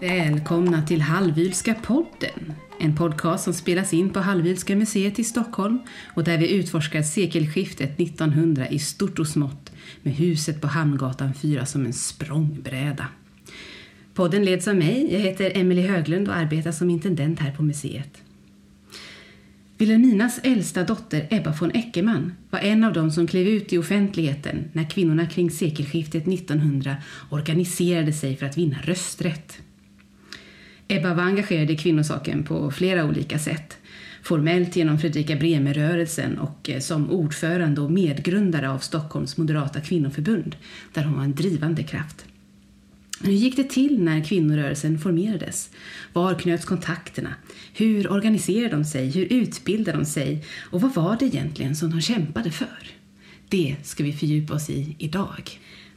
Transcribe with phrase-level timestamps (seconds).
[0.00, 2.52] Välkomna till Hallwylska podden.
[2.80, 5.78] En podcast som spelas in på Hallwylska museet i Stockholm
[6.14, 9.72] och där vi utforskar sekelskiftet 1900 i stort och smått
[10.02, 13.06] med huset på Hamngatan 4 som en språngbräda.
[14.14, 15.08] Podden leds av mig.
[15.12, 18.22] Jag heter Emelie Höglund och arbetar som intendent här på museet.
[19.82, 24.64] Wilhelminas äldsta dotter Ebba von Eckermann var en av dem som klev ut i offentligheten
[24.72, 26.96] när kvinnorna kring sekelskiftet 1900
[27.30, 29.58] organiserade sig för att vinna rösträtt.
[30.88, 33.78] Ebba var engagerad i kvinnosaken på flera olika sätt.
[34.22, 40.56] Formellt genom Fredrika Bremer-rörelsen och eh, som ordförande och medgrundare av Stockholms moderata kvinnoförbund,
[40.92, 42.24] där hon var en drivande kraft.
[43.24, 45.70] Hur gick det till när kvinnorörelsen formerades?
[46.12, 47.34] Var knöts kontakterna?
[47.74, 49.10] Hur organiserade de sig?
[49.10, 50.44] Hur utbildade de sig?
[50.70, 52.90] Och vad var det egentligen som de kämpade för?
[53.48, 55.50] Det ska vi fördjupa oss i idag.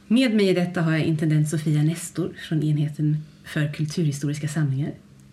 [0.06, 4.92] Med mig i detta har jag intendent Sofia Nestor från enheten för kulturhistoriska samlingar.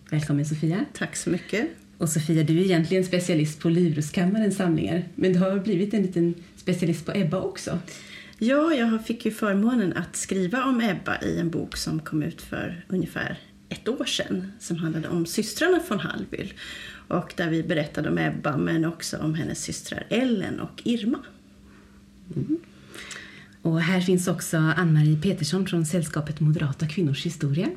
[0.10, 0.86] Välkommen Sofia.
[0.94, 1.68] Tack så mycket.
[1.98, 6.34] Och Sofia, du är egentligen specialist på Livrustkammarens samlingar, men du har blivit en liten
[6.56, 7.80] specialist på Ebba också.
[8.38, 12.42] Ja, jag fick ju förmånen att skriva om Ebba i en bok som kom ut
[12.42, 13.40] för ungefär
[13.74, 16.54] ett år sedan som handlade om systrarna från Hallwyl.
[17.08, 21.20] Och där vi berättade om Ebba men också om hennes systrar Ellen och Irma.
[22.36, 22.58] Mm.
[23.62, 27.70] Och här finns också Ann-Marie Petersson från Sällskapet Moderata kvinnors historia.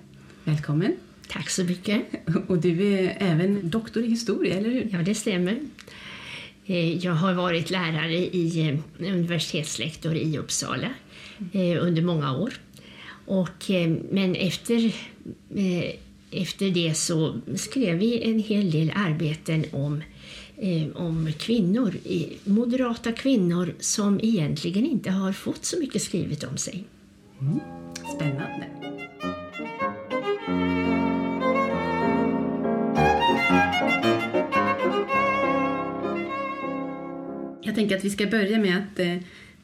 [0.44, 0.97] Välkommen!
[1.28, 2.03] Tack så mycket!
[2.48, 4.88] Och du är även doktor i historia, eller hur?
[4.92, 5.58] Ja, det stämmer.
[6.66, 10.91] Eh, jag har varit lärare i eh, universitetslektor i Uppsala
[11.53, 12.53] eh, under många år.
[13.27, 13.70] Och,
[14.10, 14.94] men efter,
[16.30, 20.02] efter det så skrev vi en hel del arbeten om,
[20.94, 21.94] om kvinnor,
[22.44, 26.84] moderata kvinnor som egentligen inte har fått så mycket skrivet om sig.
[27.41, 27.60] Mm.
[28.16, 28.66] Spännande.
[37.62, 39.16] Jag tänker att vi ska börja med att eh,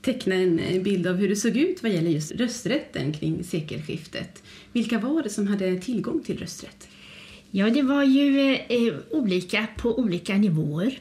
[0.03, 4.43] teckna en eh, bild av hur det såg ut vad gäller just rösträtten kring sekelskiftet.
[4.73, 6.89] Vilka var det som hade tillgång till rösträtt?
[7.55, 10.99] Ja, det var ju eh, eh olika på olika nivåer.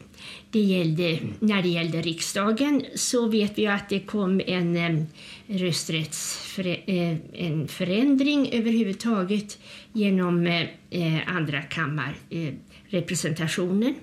[0.52, 5.04] Det gällde, när det gällde riksdagen så vet vi att det kom en eh,
[5.48, 9.60] rösträttsförändring eh, överhuvudtaget
[9.94, 13.96] genom eh, eh andra kammarrepresentationen.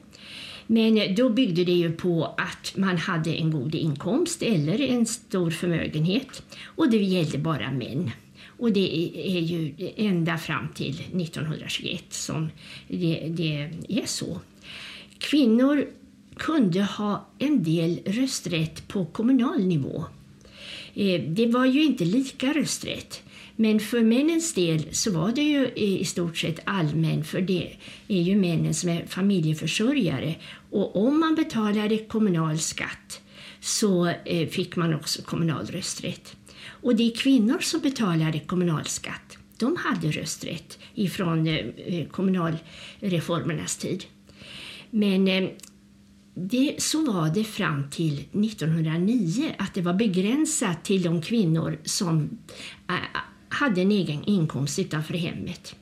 [0.70, 5.50] Men då byggde det ju på att man hade en god inkomst eller en stor
[5.50, 8.10] förmögenhet och det gällde bara män.
[8.46, 12.50] Och det är ju ända fram till 1921 som
[12.88, 14.40] det, det är så.
[15.18, 15.86] Kvinnor
[16.36, 20.04] kunde ha en del rösträtt på kommunal nivå.
[20.94, 23.22] Eh, det var ju inte lika rösträtt.
[23.60, 27.72] Men för männens del så var det ju i stort sett allmän, för det
[28.08, 30.34] är ju männen som är familjeförsörjare.
[30.70, 33.20] Och om man betalade kommunal skatt
[33.60, 36.36] så eh, fick man också kommunal rösträtt.
[36.66, 44.04] Och de kvinnor som betalade kommunalskatt, de hade rösträtt ifrån eh, eh, kommunalreformernas tid.
[44.90, 45.50] Men
[46.34, 52.38] det, så var det fram till 1909, att det var begränsat till de kvinnor som
[53.48, 55.74] hade en egen inkomst utanför hemmet.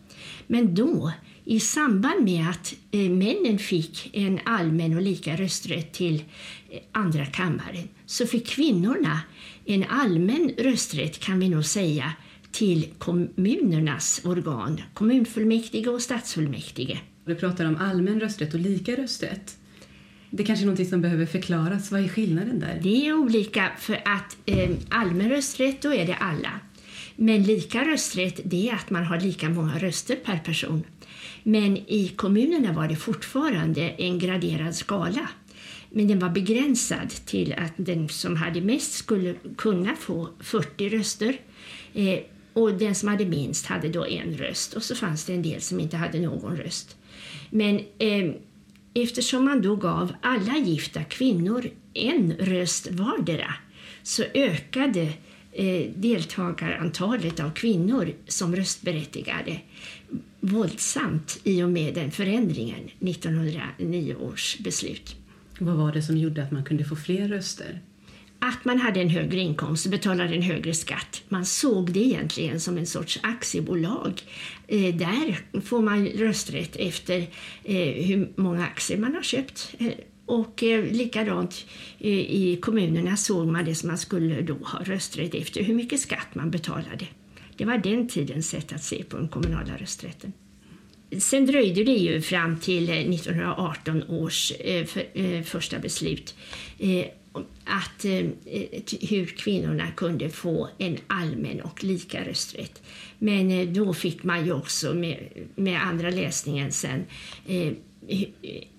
[0.47, 1.13] Men då,
[1.49, 6.25] i samband med att eh, männen fick en allmän och lika rösträtt till
[6.71, 9.21] eh, andra kammaren så fick kvinnorna
[9.65, 12.13] en allmän rösträtt, kan vi nog säga,
[12.53, 16.99] till kommunernas organ, kommunfullmäktige och stadsfullmäktige.
[17.25, 19.57] Du pratar om allmän rösträtt och lika rösträtt.
[20.31, 21.93] Det kanske är något som behöver förklaras.
[21.93, 22.81] Vad är skillnaden där?
[22.83, 26.61] Det är olika för att eh, allmän rösträtt, då är det alla.
[27.17, 30.85] Men lika rösträtt det är att man har lika många röster per person.
[31.49, 35.29] Men i kommunerna var det fortfarande en graderad skala.
[35.91, 41.37] Men den var begränsad till att den som hade mest skulle kunna få 40 röster.
[41.95, 42.19] Eh,
[42.53, 44.75] och den som hade minst hade då en röst.
[44.75, 46.97] Och så fanns det en del som inte hade någon röst.
[47.51, 48.31] Men eh,
[48.95, 53.55] eftersom man då gav alla gifta kvinnor en röst vardera
[54.03, 55.13] så ökade
[55.53, 59.61] eh, deltagarantalet av kvinnor som röstberättigade
[60.47, 65.17] våldsamt i och med den förändringen, 1909 års beslut.
[65.59, 67.81] Vad var det som gjorde att man kunde få fler röster?
[68.39, 71.23] Att man hade en högre inkomst och betalade en högre skatt.
[71.29, 74.23] Man såg det egentligen som en sorts aktiebolag.
[74.69, 77.19] Eh, där får man rösträtt efter
[77.65, 79.75] eh, hur många aktier man har köpt.
[79.79, 79.93] Eh,
[80.27, 81.67] Och eh, likadant
[81.99, 86.01] eh, i kommunerna såg man det som man skulle då ha rösträtt efter hur mycket
[86.01, 87.07] skatt man betalade.
[87.57, 90.33] Det var den tidens sätt att se på den kommunala rösträtten.
[91.19, 96.35] Sen dröjde det ju fram till eh, 1918 års eh, eh, första beslut
[97.65, 98.05] att
[99.01, 102.83] hur kvinnorna kunde få en allmän och lika rösträtt.
[103.19, 105.19] Men då fick man ju också med,
[105.55, 107.05] med andra läsningen sen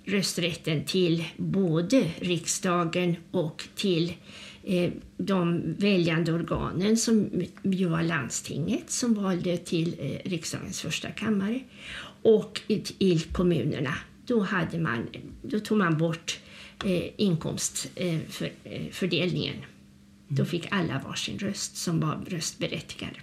[0.05, 4.15] rösträtten till både riksdagen och till eh,
[5.17, 7.29] de väljande organen som
[7.63, 11.59] ju var landstinget som valde till eh, riksdagens första kammare
[12.21, 12.61] och
[12.99, 13.93] i kommunerna.
[14.25, 15.07] Då, hade man,
[15.41, 16.39] då tog man bort
[16.85, 19.55] eh, inkomstfördelningen.
[19.55, 19.61] Eh,
[20.27, 23.15] då fick alla varsin röst som var röstberättigade.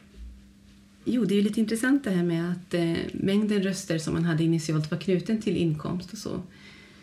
[1.04, 4.44] Jo, det är lite intressant det här med att eh, mängden röster som man hade
[4.44, 6.42] initialt var knuten till inkomst och så.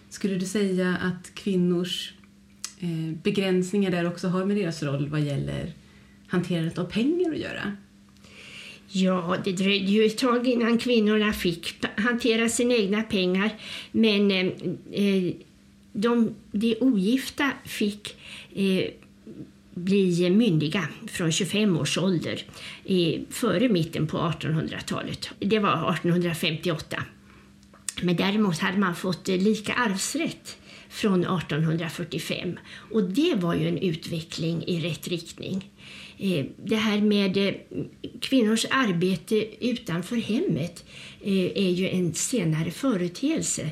[0.09, 2.17] Skulle du säga att kvinnors eh,
[2.83, 5.73] Eh, begränsningar där också har med deras roll vad gäller
[6.27, 7.77] hanterandet av pengar att göra?
[8.87, 13.51] Ja, det dröjde ju ett tag innan kvinnorna fick hantera sina egna pengar.
[13.91, 14.47] Men eh,
[14.91, 15.33] eh,
[15.93, 18.15] de, de ogifta fick
[18.55, 18.85] eh,
[19.73, 22.43] bli myndiga från 25 års ålder
[22.85, 25.29] eh, före mitten på 1800-talet.
[25.39, 27.03] Det var 1858.
[28.01, 30.57] Men däremot hade man fått eh, lika arvsrätt
[30.91, 32.59] från 1845
[32.91, 35.69] och det var ju en utveckling i rätt riktning.
[36.17, 37.53] Eh, det här med eh,
[38.21, 40.85] kvinnors arbete utanför hemmet
[41.21, 43.69] eh, är ju en senare företeelse.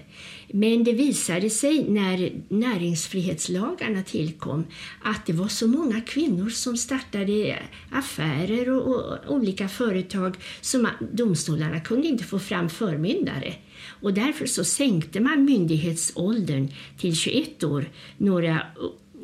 [0.47, 4.65] Men det visade sig när näringsfrihetslagarna tillkom
[5.03, 7.59] att det var så många kvinnor som startade
[7.91, 13.53] affärer och, och olika företag som domstolarna kunde inte få fram förmyndare.
[14.01, 16.67] Och därför så sänkte man myndighetsåldern
[16.97, 17.85] till 21 år
[18.17, 18.61] några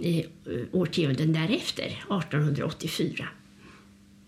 [0.01, 0.25] eh,
[0.71, 3.27] årtionden därefter, 1884.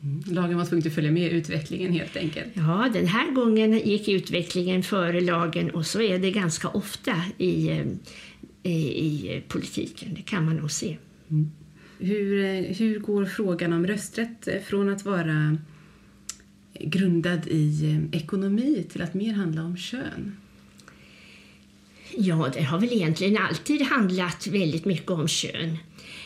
[0.03, 0.23] Mm.
[0.25, 2.47] Lagen var tvungen att följa med utvecklingen helt enkelt.
[2.53, 7.69] Ja, den här gången gick utvecklingen före lagen och så är det ganska ofta i,
[7.69, 7.85] eh,
[8.63, 10.97] i, i politiken, det kan man nog se.
[11.29, 11.51] Mm.
[11.99, 15.57] Hur, eh, hur går frågan om rösträtt från att vara
[16.79, 20.37] grundad i eh, ekonomi till att mer handla om kön?
[22.17, 25.77] Ja, det har väl egentligen alltid handlat väldigt mycket om kön.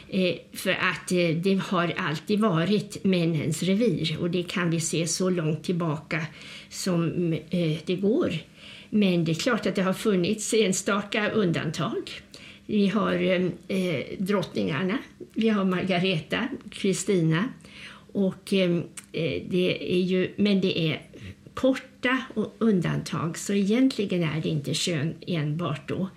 [0.09, 5.07] Eh, för att eh, det har alltid varit männens revir och det kan vi se
[5.07, 6.25] så långt tillbaka
[6.69, 8.33] som eh, det går.
[8.89, 12.12] Men det är klart att det har funnits enstaka undantag.
[12.65, 14.98] Vi har eh, eh drottningarna,
[15.33, 17.50] vi har Margareta, Kristina
[18.12, 21.02] och ehm, eh, det är ju, men det är
[21.54, 22.18] korta
[22.58, 26.10] undantag så egentligen är det inte kön enbart då.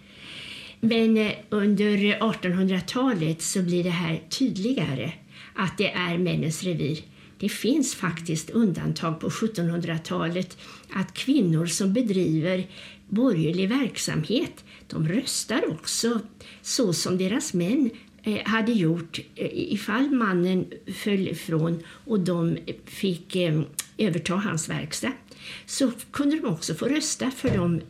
[0.81, 5.13] Men eh, under 1800-talet så blir det här tydligare
[5.55, 6.99] att det är männens revir.
[7.39, 10.59] Det finns faktiskt undantag på 1700-talet
[10.91, 12.67] att kvinnor som bedriver
[13.09, 16.21] borgerlig verksamhet, de röstar också
[16.63, 17.91] så som deras män
[18.27, 23.61] Eh, hade gjort eh, ifall mannen föll ifrån och de fick eh,
[23.99, 25.13] överta hans verkstad
[25.67, 27.81] så kunde de också få rösta för de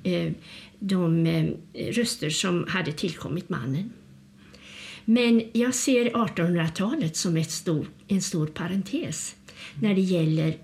[0.79, 1.27] de
[1.75, 3.93] röster som hade tillkommit mannen.
[5.05, 9.35] Men jag ser 1800-talet som ett stor, en stor parentes
[9.81, 10.57] när det gäller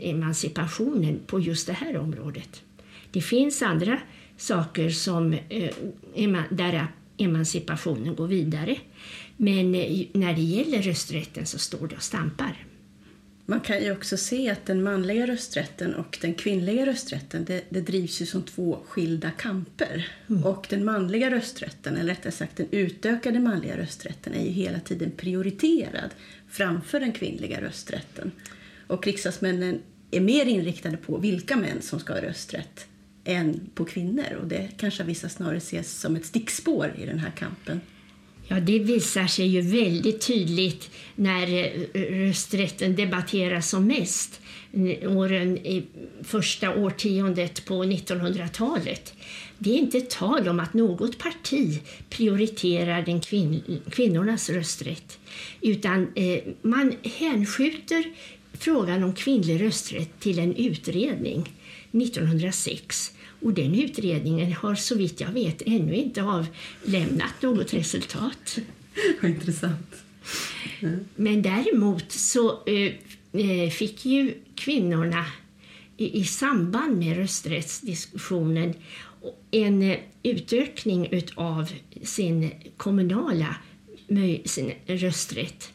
[0.00, 2.62] emancipationen på just det här området.
[3.10, 4.00] Det finns andra
[4.36, 5.36] saker som,
[6.50, 8.76] där emancipationen går vidare.
[9.36, 9.72] Men
[10.12, 12.66] när det gäller rösträtten så står det och stampar.
[13.46, 17.80] Man kan ju också se att den manliga rösträtten och den kvinnliga rösträtten det, det
[17.80, 20.08] drivs ju som två skilda kamper.
[20.28, 20.44] Mm.
[20.44, 25.10] Och den manliga rösträtten, eller rättare sagt den utökade manliga rösträtten, är ju hela tiden
[25.10, 26.10] prioriterad
[26.48, 28.32] framför den kvinnliga rösträtten.
[28.86, 32.86] Och riksdagsmännen är mer inriktade på vilka män som ska ha rösträtt
[33.24, 34.34] än på kvinnor.
[34.40, 37.80] Och det kanske vissa snarare ses som ett stickspår i den här kampen.
[38.48, 44.40] Ja, det visar sig ju väldigt tydligt när eh, rösträtten debatteras som mest
[45.02, 45.82] åren i
[46.22, 49.14] första årtiondet på 1900-talet.
[49.58, 55.18] Det är inte tal om att något parti prioriterar den kvin kvinnornas rösträtt
[55.60, 58.04] utan eh, man hänskjuter
[58.52, 61.50] frågan om kvinnlig rösträtt till en utredning
[61.92, 63.12] 1906
[63.44, 68.58] och den utredningen har så vitt jag vet ännu inte avlämnat något resultat.
[69.22, 70.04] Vad intressant.
[70.80, 71.00] Mm.
[71.16, 72.92] Men däremot så eh,
[73.32, 75.26] eh, fick ju kvinnorna
[75.96, 78.74] i, i samband med rösträttsdiskussionen
[79.50, 81.72] en utökning av
[82.02, 83.56] sin kommunala
[84.44, 85.72] sin rösträtt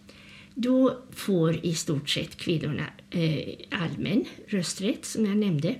[0.53, 5.75] då får i stort sett kvinnorna eh, allmän rösträtt, som jag nämnde.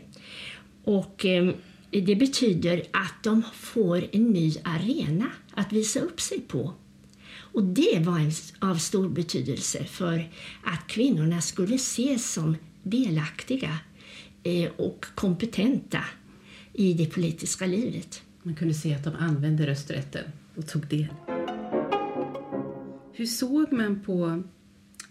[0.83, 1.53] Och eh,
[1.91, 6.73] det betyder att de får en ny arena att visa upp sig på.
[7.31, 10.29] Och det var en, av stor betydelse för
[10.63, 13.77] att kvinnorna skulle ses som delaktiga
[14.43, 16.03] eh, och kompetenta
[16.73, 18.21] i det politiska livet.
[18.43, 20.23] Man kunde se att de använde rösträtten
[20.55, 21.07] och tog del.
[23.13, 24.43] Hur såg man på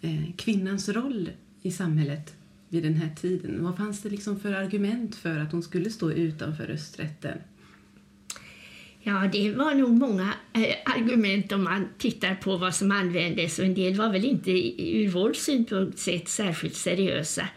[0.00, 1.30] eh, kvinnans roll
[1.62, 2.34] i samhället
[2.68, 3.64] vid den här tiden?
[3.64, 7.38] Vad fanns det liksom för argument för att hon skulle stå utanför rösträtten?
[9.00, 13.64] Ja, det var nog många eh, argument om man tittar på vad som användes och
[13.64, 14.50] en del var väl inte
[14.82, 17.48] ur vår synpunkt sett särskilt seriösa.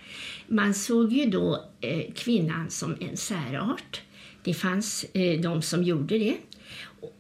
[0.48, 4.02] Man såg ju då eh, kvinnan som en särart.
[4.44, 6.38] Det fanns eh, de som gjorde det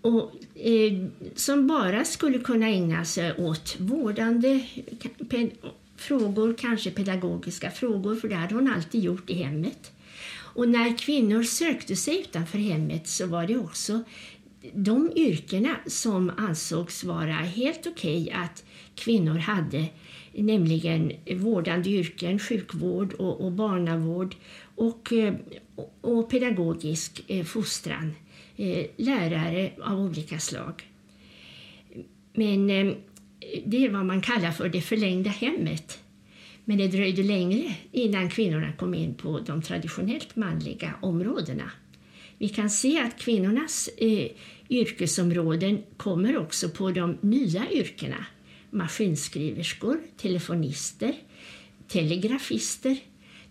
[0.01, 1.05] och, eh,
[1.35, 4.65] som bara skulle kunna ägna sig åt vårdande
[6.01, 9.91] frågor, kanske pedagogiska frågor, för det hade hon alltid gjort i hemmet.
[10.53, 14.03] Och när kvinnor sökte sig utanför hemmet så var det också
[14.73, 18.63] de yrkena som ansågs vara helt okej okay att
[18.95, 19.85] kvinnor hade,
[20.33, 24.35] nämligen vårdande yrken, sjukvård och, och barnavård
[24.75, 25.33] och, eh,
[26.01, 28.13] och pedagogisk eh, fostran,
[28.57, 30.83] eh, lärare av olika slag.
[32.33, 32.95] Men
[33.65, 35.99] det är vad man kallar för det förlängda hemmet.
[36.65, 41.71] Men det dröjde längre innan kvinnorna kom in på de traditionellt manliga områdena.
[42.37, 44.27] Vi kan se att kvinnornas eh,
[44.69, 48.25] yrkesområden kommer också på de nya yrkena.
[48.69, 51.13] Maskinskriverskor, telefonister,
[51.87, 52.97] telegrafister.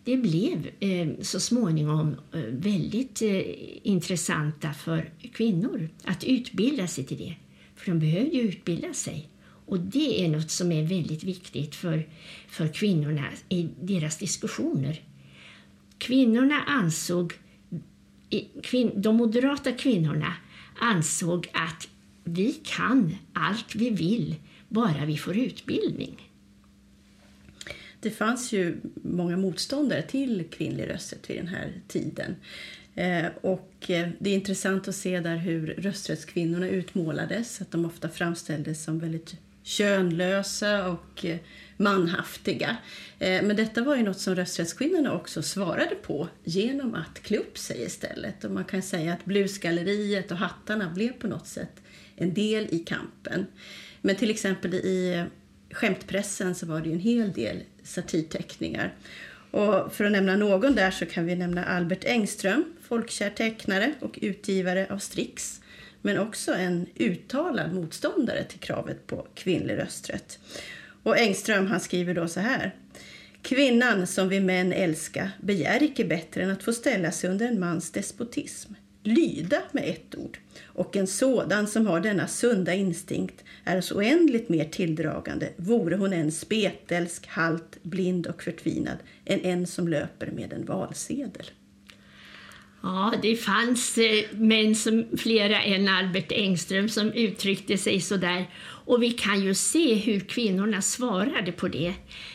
[0.04, 3.42] Det blev eh, så småningom eh, väldigt eh,
[3.82, 7.34] intressanta för kvinnor att utbilda sig till det.
[7.76, 9.29] För de behövde ju utbilda sig.
[9.70, 12.08] Och det är något som är väldigt viktigt för,
[12.48, 15.00] för kvinnorna i deras diskussioner.
[15.98, 17.34] Kvinnorna ansåg,
[18.94, 20.34] de moderata kvinnorna
[20.78, 21.88] ansåg att
[22.24, 24.34] vi kan allt vi vill
[24.68, 26.30] bara vi får utbildning.
[28.00, 32.36] Det fanns ju många motståndare till kvinnlig rösträtt vid den här tiden.
[32.94, 38.08] Eh, och eh, det är intressant att se där hur rösträttskvinnorna utmålades, att de ofta
[38.08, 41.38] framställdes som väldigt könlösa och eh,
[41.76, 42.76] manhaftiga.
[43.18, 47.58] Eh, men detta var ju något som rösträttskvinnorna också svarade på genom att klä upp
[47.58, 48.44] sig istället.
[48.44, 51.82] Och man kan säga att blusgalleriet och hattarna blev på något sätt
[52.16, 53.46] en del i kampen.
[54.00, 55.24] Men till exempel i eh,
[55.70, 58.94] skämtpressen så var det ju en hel del satirteckningar.
[59.50, 64.18] Och för att nämna någon där så kan vi nämna Albert Engström, folkkär tecknare och
[64.22, 65.60] utgivare av Strix
[66.02, 70.38] men också en uttalad motståndare till kravet på kvinnlig rösträtt.
[71.02, 72.74] Och Engström han skriver då så här.
[73.42, 77.60] Kvinnan som vi män älska begär icke bättre än att få ställa sig under en
[77.60, 80.38] mans despotism, lyda med ett ord.
[80.62, 86.12] Och en sådan som har denna sunda instinkt är så oändligt mer tilldragande, vore hon
[86.12, 91.50] en spetälsk, halt, blind och förtvinad, än en som löper med en valsedel.
[92.82, 98.50] Ja, det fanns eh, män som flera än Albert Engström som uttryckte sig så där.
[98.62, 101.94] Och vi kan ju se hur kvinnorna svarade på det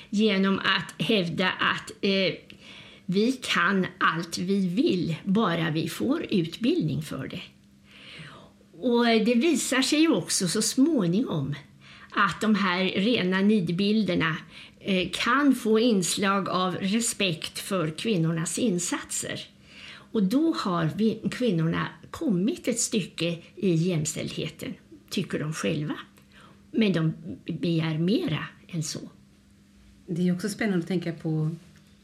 [0.09, 2.33] genom att hävda att eh,
[3.05, 7.41] vi kan allt vi vill, bara vi får utbildning för det.
[8.77, 11.55] Och det visar sig ju också så småningom
[12.11, 14.35] att de här rena nidbilderna
[14.79, 19.54] eh, kan få inslag av respekt för kvinnornas insatser.
[20.15, 24.73] Och då har vi, kvinnorna kommit ett stycke i jämställdheten,
[25.09, 25.95] tycker de själva.
[26.71, 27.13] Men de
[27.45, 28.99] begär mera än så.
[30.07, 31.51] Det är också spännande att tänka på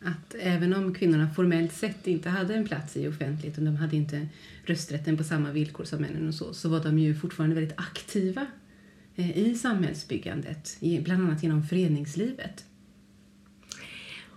[0.03, 4.27] att även om kvinnorna formellt sett inte hade en plats i offentligheten, de hade inte
[4.65, 8.45] rösträtten på samma villkor som männen och så, så var de ju fortfarande väldigt aktiva
[9.15, 12.65] eh, i samhällsbyggandet, bland annat genom föreningslivet.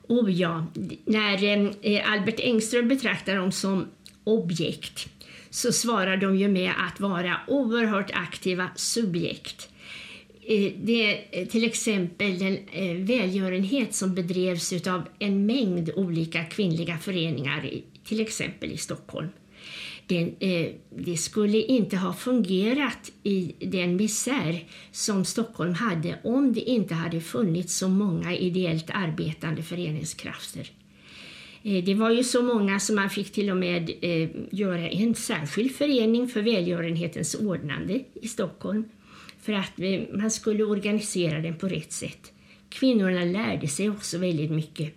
[0.09, 0.67] Oh ja,
[1.05, 1.45] när
[1.83, 3.87] eh, Albert Engström betraktar dem som
[4.25, 5.09] objekt
[5.51, 9.69] så svarar de ju med att vara oerhört aktiva subjekt.
[10.47, 16.45] Eh, det är eh, till exempel den eh, välgörenhet som bedrevs av en mängd olika
[16.45, 17.71] kvinnliga föreningar,
[18.05, 19.29] till exempel i Stockholm
[20.07, 26.61] det, eh, det skulle inte ha fungerat i den misär som Stockholm hade om det
[26.61, 30.71] inte hade funnits så många ideellt arbetande föreningskrafter.
[31.63, 35.15] Eh, det var ju så många som man fick till och med eh, göra en
[35.15, 38.85] särskild förening för välgörenhetens ordnande i Stockholm
[39.43, 42.33] för att eh, man skulle organisera den på rätt sätt.
[42.69, 44.95] Kvinnorna lärde sig också väldigt mycket.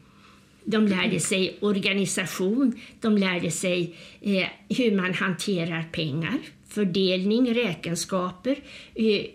[0.70, 4.48] De lärde sig organisation, de lärde sig eh,
[4.78, 8.60] hur man hanterar pengar, fördelning, räkenskaper,
[8.96, 9.26] eh,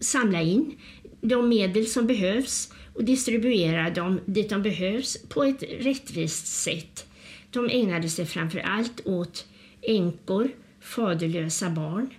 [0.00, 0.74] samla in
[1.20, 7.06] de medel som behövs och distribuera dem dit de behövs på ett rättvist sätt.
[7.50, 9.46] De ägnade sig framför allt åt
[9.82, 10.48] änkor,
[10.80, 12.10] faderlösa barn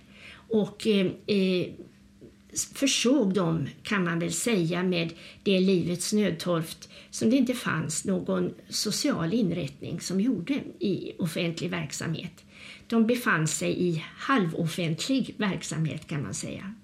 [0.48, 1.66] och eh, eh,
[2.74, 8.54] försåg dem, kan man väl säga, med det livets nödtorft som det inte fanns någon
[8.68, 12.44] social inrättning som gjorde i offentlig verksamhet.
[12.86, 16.74] De befann sig i halvoffentlig verksamhet kan man säga.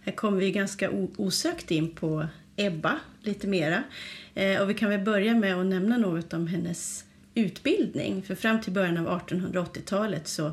[0.00, 2.26] Här kommer vi ganska osökt in på
[2.56, 3.82] Ebba lite mera.
[4.34, 7.04] Eh, och vi kan väl börja med att nämna något om hennes
[7.34, 8.22] utbildning.
[8.22, 10.52] För fram till början av 1880-talet så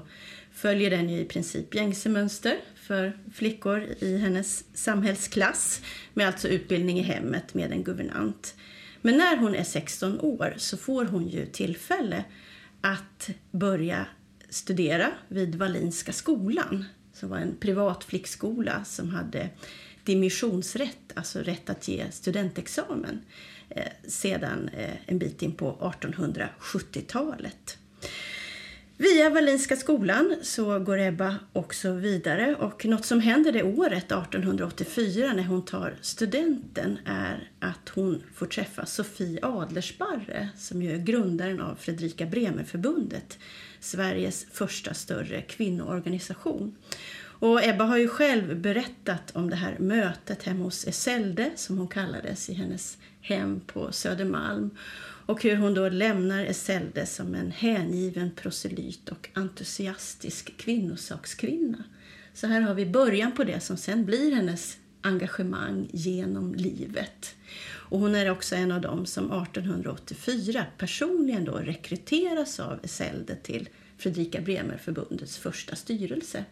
[0.61, 5.81] följer den ju i princip gängse mönster för flickor i hennes samhällsklass
[6.13, 8.55] med alltså utbildning i hemmet med en guvernant.
[9.01, 12.23] Men när hon är 16 år så får hon ju tillfälle
[12.81, 14.05] att börja
[14.49, 19.49] studera vid Wallinska skolan som var en privat flickskola som hade
[20.03, 23.21] dimissionsrätt, alltså rätt att ge studentexamen
[23.69, 27.77] eh, sedan eh, en bit in på 1870-talet.
[29.01, 35.33] Via Wallinska skolan så går Ebba också vidare och något som händer det året, 1884,
[35.33, 41.61] när hon tar studenten är att hon får träffa Sofie Adlersparre som ju är grundaren
[41.61, 43.39] av Fredrika Bremer-förbundet,
[43.79, 46.75] Sveriges första större kvinnoorganisation.
[47.23, 51.87] Och Ebba har ju själv berättat om det här mötet hemma hos Eselde, som hon
[51.87, 54.69] kallades, i hennes hem på Södermalm.
[55.31, 61.83] Och hur hon då lämnar Eselde som en hängiven proselyt och entusiastisk kvinnosakskvinna.
[62.33, 67.35] Så här har vi början på det som sen blir hennes engagemang genom livet.
[67.63, 73.69] Och hon är också en av dem som 1884 personligen då rekryteras av Eselde till
[73.97, 76.45] Fredrika Bremer-förbundets första styrelse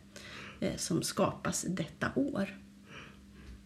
[0.59, 2.57] eh, som skapas detta år.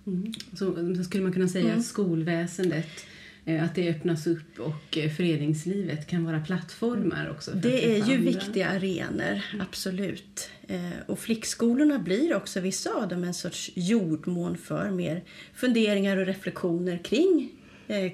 [0.07, 0.33] Mm.
[0.53, 1.83] Så, skulle man kunna säga mm.
[1.83, 3.05] skolväsendet
[3.45, 7.51] att det öppnas upp och eh, föreningslivet kan vara plattformar också.
[7.51, 8.17] det är ju andra.
[8.17, 10.49] viktiga arenor, absolut.
[11.05, 16.97] Och flickskolorna blir också, vissa av dem, en sorts jordmån för mer funderingar och reflektioner
[17.03, 17.51] kring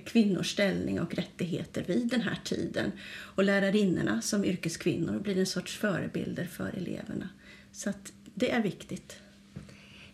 [0.05, 2.91] kvinnors ställning och rättigheter vid den här tiden.
[3.11, 7.29] Och lärarinnorna som yrkeskvinnor blir en sorts förebilder för eleverna.
[7.71, 9.19] Så att det är viktigt.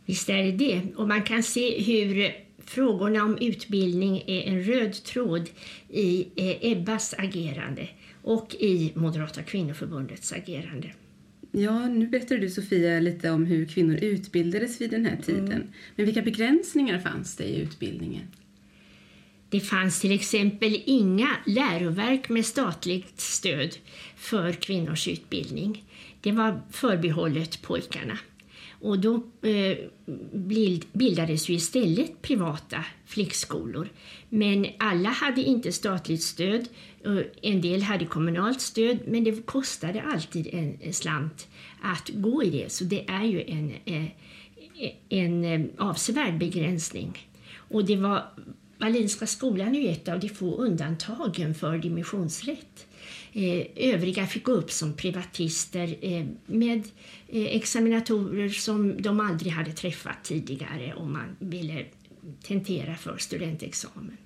[0.05, 0.81] Visst är det det.
[0.95, 5.49] Och man kan se hur frågorna om utbildning är en röd tråd
[5.89, 7.89] i eh, Ebbas agerande
[8.21, 10.91] och i Moderata kvinnoförbundets agerande.
[11.51, 15.51] Ja, nu berättade du Sofia lite om hur kvinnor utbildades vid den här tiden.
[15.51, 15.67] Mm.
[15.95, 18.27] Men vilka begränsningar fanns det i utbildningen?
[19.49, 23.75] Det fanns till exempel inga läroverk med statligt stöd
[24.15, 25.83] för kvinnors utbildning.
[26.21, 28.17] Det var förbehållet pojkarna.
[28.81, 29.77] Och då eh,
[30.93, 33.89] bildades ju istället privata flickskolor.
[34.29, 36.67] Men alla hade inte statligt stöd.
[37.41, 41.47] En del hade kommunalt stöd, men det kostade alltid en slant
[41.81, 42.71] att gå i det.
[42.71, 44.05] Så det är ju en, eh,
[45.09, 47.17] en eh, avsevärd begränsning.
[47.57, 48.23] Och det var
[48.77, 52.87] Wallinska skolan är ju ett av de få undantagen för dimensionsrätt.
[53.37, 56.79] Eh, övriga fick gå upp som privatister eh, med
[57.27, 61.85] eh, examinatorer som de aldrig hade träffat tidigare om man ville
[62.43, 64.17] tentera för studentexamen.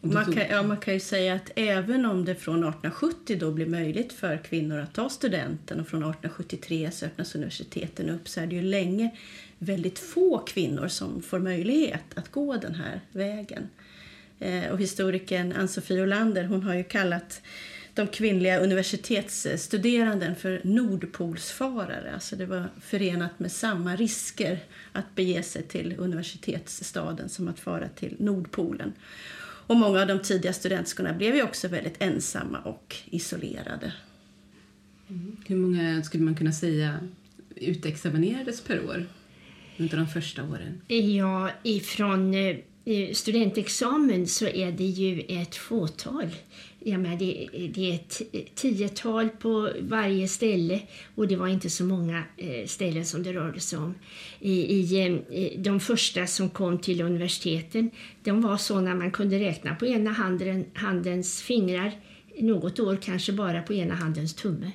[0.00, 3.66] Man kan, ja, man kan ju säga att även om det från 1870 då blir
[3.66, 8.46] möjligt för kvinnor att ta studenten och från 1873 så öppnas universiteten upp så är
[8.46, 9.10] det ju länge
[9.58, 13.68] väldigt få kvinnor som får möjlighet att gå den här vägen.
[14.38, 17.42] Eh, och historikern Ann-Sofie Olander hon har ju kallat
[18.00, 22.14] de kvinnliga universitetsstuderanden för nordpolsfarare.
[22.14, 24.58] Alltså det var förenat med samma risker
[24.92, 28.92] att bege sig till universitetsstaden som att fara till Nordpolen.
[29.66, 33.92] Och många av de tidiga studentskorna blev ju också väldigt ensamma och isolerade.
[35.08, 35.36] Mm.
[35.46, 36.98] Hur många skulle man kunna säga
[37.56, 39.06] utexaminerades per år
[39.76, 40.80] under de första åren?
[40.88, 46.30] Ja, ifrån eh, studentexamen så är det ju ett fåtal.
[46.82, 50.80] Ja, men det, det är ett eh, tiotal på varje ställe
[51.14, 53.94] och det var inte så många eh, ställen som det rörde sig om.
[54.40, 57.90] I, eh, i, de första som kom till universiteten
[58.22, 61.92] de var sådana man kunde räkna på ena handen, handens fingrar
[62.38, 64.70] något år kanske bara på ena handens tumme.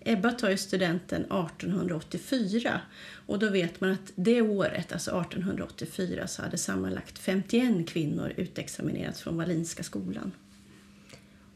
[0.00, 2.80] Ebba tar ju studenten 1884
[3.26, 9.20] och då vet man att det året, alltså 1884, så hade sammanlagt 51 kvinnor utexaminerats
[9.20, 10.32] från Wallinska skolan.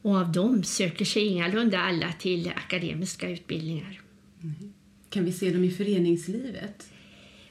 [0.03, 4.01] Och av dem söker sig ingalunda alla till akademiska utbildningar.
[4.43, 4.73] Mm.
[5.11, 6.91] Kan vi se dem i föreningslivet?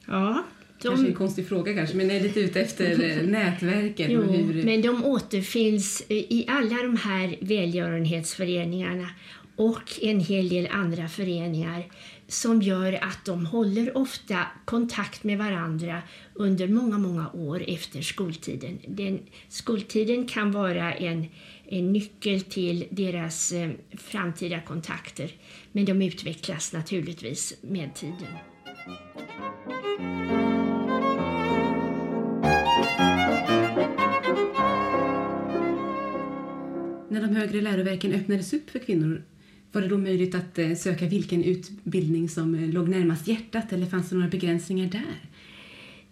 [0.05, 0.43] Ja.
[0.81, 0.87] De...
[0.87, 4.11] Kanske en konstig fråga kanske, men är lite ute efter eh, nätverken?
[4.11, 4.63] Jo, hur...
[4.63, 9.09] men de återfinns i alla de här välgörenhetsföreningarna
[9.55, 11.83] och en hel del andra föreningar
[12.27, 16.01] som gör att de håller ofta kontakt med varandra
[16.33, 18.79] under många, många år efter skoltiden.
[18.87, 21.25] Den, skoltiden kan vara en,
[21.67, 25.31] en nyckel till deras eh, framtida kontakter,
[25.71, 28.33] men de utvecklas naturligtvis med tiden.
[37.09, 39.23] När de högre läroverken öppnades upp för kvinnor
[39.71, 43.85] var det då möjligt att eh, söka vilken utbildning som eh, låg närmast hjärtat eller
[43.85, 45.26] fanns det några begränsningar där?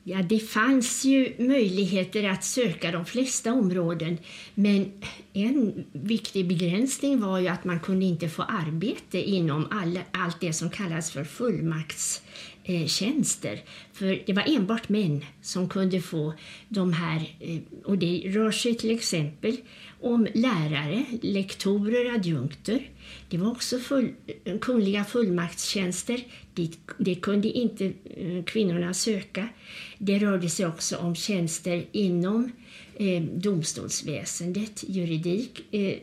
[0.07, 4.17] Ja, det fanns ju möjligheter att söka de flesta områden
[4.53, 4.91] men
[5.33, 10.53] en viktig begränsning var ju att man kunde inte få arbete inom all, allt det
[10.53, 13.61] som kallas för fullmaktstjänster.
[13.93, 16.33] För det var enbart män som kunde få
[16.69, 19.57] de här, eh, och det rör sig till exempel
[20.01, 22.89] om lärare, lektorer, adjunkter.
[23.29, 24.13] Det var också full,
[24.61, 26.23] kungliga fullmaktstjänster.
[26.53, 29.49] Det, det kunde inte eh, kvinnorna söka.
[29.97, 32.51] Det rörde sig också om tjänster inom
[32.95, 34.83] eh, domstolsväsendet.
[34.87, 35.97] Juridik eh,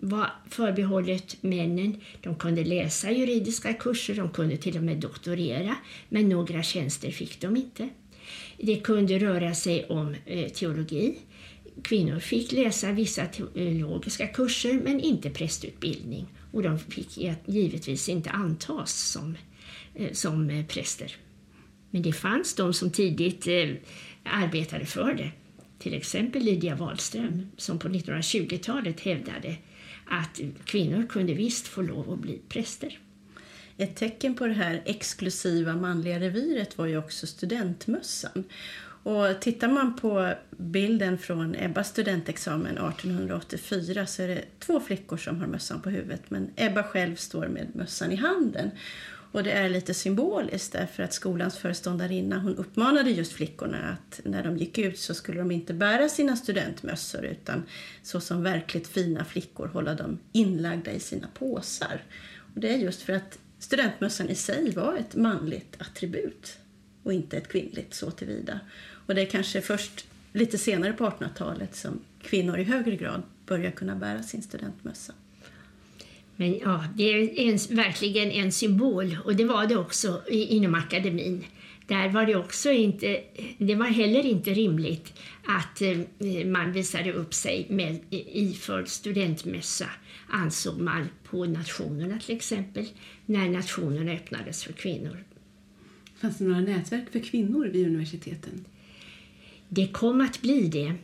[0.00, 2.00] var förbehållet männen.
[2.20, 5.76] De kunde läsa juridiska kurser, de kunde till och med doktorera,
[6.08, 7.88] men några tjänster fick de inte.
[8.58, 11.18] Det kunde röra sig om eh, teologi.
[11.84, 18.92] Kvinnor fick läsa vissa teologiska kurser men inte prästutbildning och de fick givetvis inte antas
[18.92, 19.36] som,
[19.94, 21.16] eh, som eh, präster.
[21.90, 23.70] Men det fanns de som tidigt eh,
[24.24, 25.30] arbetade för det.
[25.78, 29.56] Till exempel Lydia Wahlström som på 1920-talet hävdade
[30.06, 32.98] att kvinnor kunde visst få lov att bli präster.
[33.76, 38.44] Ett tecken på det här exklusiva manliga reviret var ju också studentmössan.
[39.02, 45.40] Och tittar man på bilden från Ebbas studentexamen 1884 så är det två flickor som
[45.40, 48.70] har mössan på huvudet men Ebba själv står med mössan i handen.
[49.32, 54.44] Och det är lite symboliskt därför att skolans föreståndarinna hon uppmanade just flickorna att när
[54.44, 57.62] de gick ut så skulle de inte bära sina studentmössor utan
[58.02, 62.02] så som verkligt fina flickor hålla dem inlagda i sina påsar.
[62.54, 66.58] Och det är just för att studentmössan i sig var ett manligt attribut
[67.02, 68.60] och inte ett kvinnligt så tillvida.
[69.06, 73.70] Och det är kanske först lite senare på 1800-talet som kvinnor i högre grad börjar
[73.70, 75.12] kunna bära sin studentmössa.
[76.36, 81.44] Men ja, det är en, verkligen en symbol och det var det också inom akademin.
[81.86, 83.22] Där var det också inte,
[83.58, 85.12] det var heller inte rimligt
[85.46, 89.86] att eh, man visade upp sig med iförd studentmössa,
[90.28, 92.86] ansåg man på nationerna till exempel,
[93.26, 95.24] när nationerna öppnades för kvinnor.
[96.16, 98.64] Fanns det några nätverk för kvinnor vid universiteten?
[99.74, 100.94] Det kom att bli det.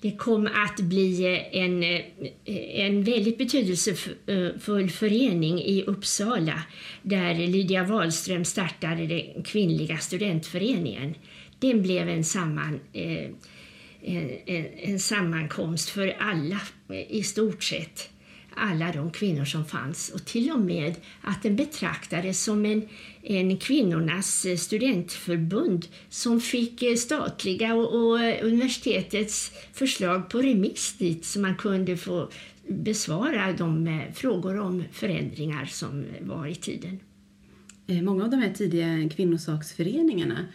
[0.00, 2.00] Det kom att bli eh, en, eh,
[2.86, 6.62] en väldigt betydelsefull förening i Uppsala
[7.02, 11.14] där Lydia Wahlström startade den kvinnliga studentföreningen.
[11.58, 13.30] Den blev en, samman, eh,
[14.02, 16.60] en, en, en sammankomst för alla
[17.08, 18.10] i stort sett
[18.60, 22.88] alla de kvinnor som fanns och till och med att den betraktades som en,
[23.22, 30.96] en kvinnornas eh, studentförbund som fick eh, statliga och, och eh, universitetets förslag på remiss
[30.98, 32.30] dit så man kunde få
[32.68, 37.00] besvara de frågor om förändringar som var i tiden.
[37.86, 40.46] Många av de här tidiga kvinnosaksföreningarna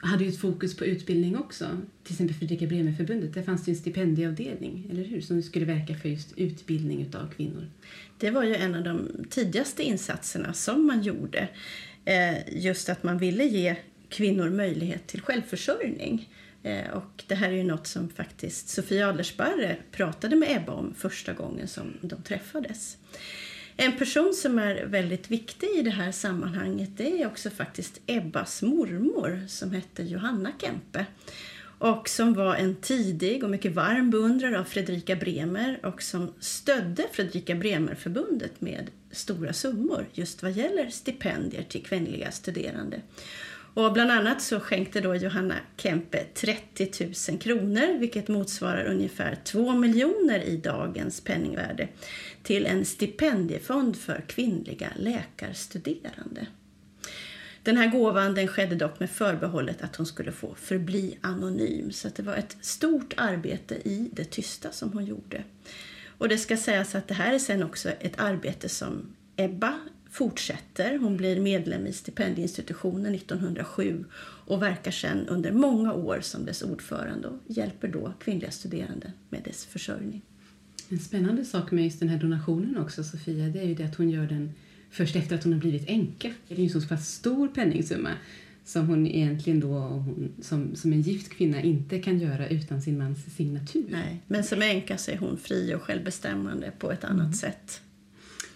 [0.00, 1.66] hade ju ett fokus på utbildning också.
[2.04, 5.20] Till exempel Fredrika Bremer-förbundet, där fanns det en stipendieavdelning, eller hur?
[5.20, 7.66] Som skulle verka för just utbildning av kvinnor.
[8.18, 11.48] Det var ju en av de tidigaste insatserna som man gjorde.
[12.04, 13.76] Eh, just att man ville ge
[14.08, 16.28] kvinnor möjlighet till självförsörjning.
[16.62, 20.94] Eh, och det här är ju något som faktiskt Sofia Adlersparre pratade med Ebba om
[20.94, 22.96] första gången som de träffades.
[23.80, 28.62] En person som är väldigt viktig i det här sammanhanget det är också faktiskt Ebbas
[28.62, 31.06] mormor som hette Johanna Kempe
[31.78, 37.06] och som var en tidig och mycket varm beundrare av Fredrika Bremer och som stödde
[37.12, 43.00] Fredrika Bremer-förbundet med stora summor just vad gäller stipendier till kvinnliga studerande.
[43.74, 49.72] Och bland annat så skänkte då Johanna Kempe 30 000 kronor, vilket motsvarar ungefär 2
[49.72, 51.88] miljoner i dagens penningvärde,
[52.42, 56.46] till en stipendiefond för kvinnliga läkarstuderande.
[57.62, 61.92] Den här gåvan den skedde dock med förbehållet att hon skulle få förbli anonym.
[61.92, 65.44] Så det var ett stort arbete i det tysta som hon gjorde.
[66.18, 69.78] Och det ska sägas att det här är sen också ett arbete som Ebba
[70.10, 70.98] fortsätter.
[70.98, 74.04] Hon blir medlem i stipendieinstitutionen 1907
[74.46, 79.42] och verkar sedan under många år som dess ordförande och hjälper då kvinnliga studerande med
[79.42, 80.22] dess försörjning.
[80.88, 83.94] En spännande sak med just den här donationen också, Sofia, det är ju det att
[83.94, 84.52] hon gör den
[84.90, 86.32] först efter att hon har blivit änka.
[86.48, 88.10] Det är ju en så pass stor penningsumma
[88.64, 90.04] som hon egentligen då
[90.42, 93.86] som, som en gift kvinna inte kan göra utan sin mans signatur.
[93.88, 97.32] Nej, men som änka så är hon fri och självbestämmande på ett annat mm.
[97.32, 97.80] sätt.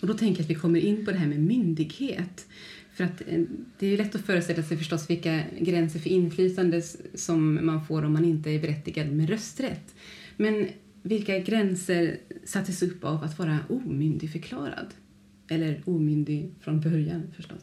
[0.02, 2.46] Och då tänker jag att vi kommer in på det här med myndighet.
[2.94, 3.42] För att eh,
[3.78, 6.82] det är lätt att föreställa sig förstås vilka gränser för inflytande
[7.14, 9.94] som man får om man inte är berättigad med rösträtt.
[10.36, 10.68] Men
[11.02, 14.86] vilka gränser sattes upp av att vara omyndigförklarad?
[15.48, 17.60] Eller omyndig från början förstås.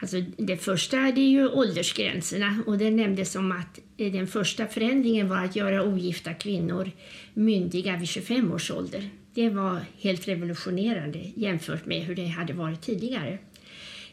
[0.00, 5.28] Alltså det första är ju åldersgränserna och det nämndes som att eh, den första förändringen
[5.28, 6.90] var att göra ogifta kvinnor
[7.34, 9.10] myndiga vid 25 års ålder.
[9.36, 13.38] Det var helt revolutionerande jämfört med hur det hade varit tidigare.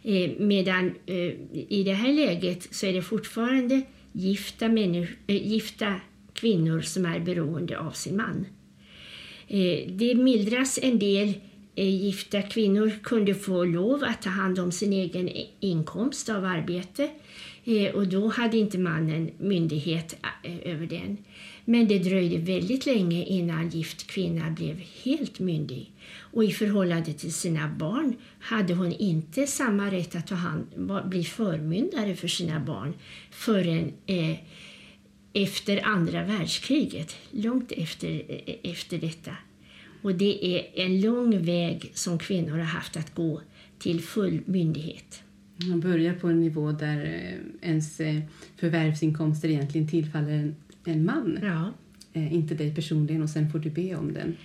[0.04, 1.32] Eh, medan eh,
[1.70, 3.82] i det här läget så är det fortfarande
[4.12, 5.96] gifta, äh, gifta
[6.34, 8.46] kvinnor som är beroende av sin man.
[9.48, 11.34] Eh, det mildras en del
[11.76, 17.10] eh, gifta kvinnor kunde få lov att ta hand om sin egen inkomst av arbete
[17.66, 21.18] Eh, och då hade inte mannen myndighet eh, över den.
[21.66, 25.92] Men det dröjde väldigt länge innan gift kvinna blev helt myndig.
[26.18, 30.66] Och i förhållande till sina barn hade hon inte samma rätt att ta hand,
[31.06, 32.94] bli förmyndare för sina barn
[33.32, 34.38] förrän eh,
[35.34, 39.32] efter andra världskriget, långt efter, eh, efter detta.
[40.02, 43.42] Och det är en lång väg som kvinnor har haft att gå
[43.80, 45.23] till full myndighet.
[45.56, 48.20] Man börjar på en nivå där eh, ens eh,
[48.58, 50.54] förvärvsinkomster egentligen tillfaller
[50.86, 51.40] en man.
[51.42, 51.74] Ja.
[52.14, 54.36] Eh, inte dig personligen och sen får du be om den.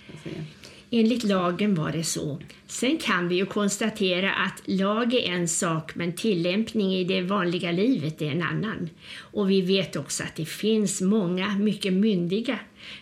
[0.91, 2.39] Enligt lagen var det så.
[2.67, 7.71] Sen kan vi ju konstatera att lag är en sak men tillämpning i det vanliga
[7.71, 8.89] livet är en annan.
[9.15, 12.59] Och vi vet också att det finns många mycket myndiga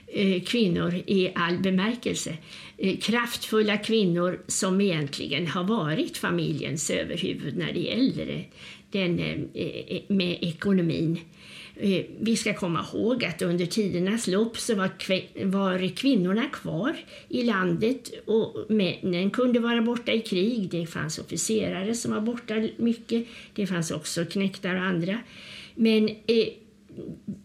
[0.08, 2.38] eh, kvinnor i all bemärkelse.
[2.78, 8.44] Eh, kraftfulla kvinnor som egentligen har varit familjens överhuvud när det gäller eh,
[8.92, 9.20] den,
[9.54, 11.20] eh, med ekonomin.
[12.20, 14.90] Vi ska komma ihåg att under tidernas lopp så var,
[15.46, 16.96] var kvinnorna kvar
[17.30, 20.70] i landet och männen kunde vara borta i krig.
[20.70, 23.28] Det fanns officerare som var borta mycket.
[23.54, 25.20] Det fanns också knektar och andra.
[25.76, 26.48] Men eh,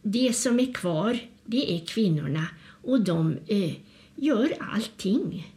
[0.03, 2.47] det som är kvar, det är kvinnorna
[2.83, 3.73] och de eh,
[4.23, 5.55] gör allting.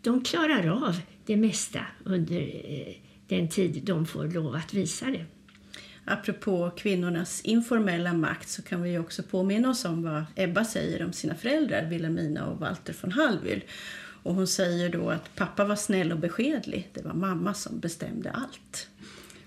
[0.00, 2.94] De klarar av det mesta under eh,
[3.28, 5.24] den tid de får lov att visa det.
[6.04, 11.12] Apropå kvinnornas informella makt så kan vi också påminna oss om vad Ebba säger om
[11.12, 13.64] sina föräldrar Wilhelmina och Walter von Hallwyl.
[14.22, 16.88] Och hon säger då att pappa var snäll och beskedlig.
[16.94, 18.88] Det var mamma som bestämde allt.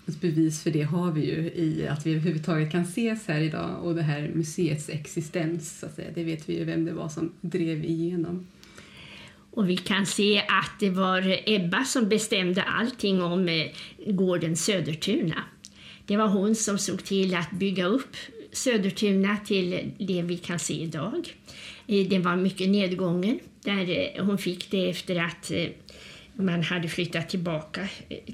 [0.08, 3.84] Ett bevis för det har vi ju i att vi överhuvudtaget kan ses här idag
[3.84, 5.79] och det här museets existens.
[5.79, 6.12] Så att säga.
[6.15, 8.47] Det vet vi ju vem det var som drev igenom.
[9.60, 13.67] Och vi kan se att det var Ebba som bestämde allting om eh,
[14.08, 15.43] gården Södertuna.
[16.06, 18.15] Det var hon som såg till att bygga upp
[18.52, 21.36] Södertuna till det vi kan se idag.
[21.88, 23.39] Eh, den var mycket nedgången.
[23.63, 25.67] Där eh, hon fick det efter att eh,
[26.34, 27.88] man hade flyttat tillbaka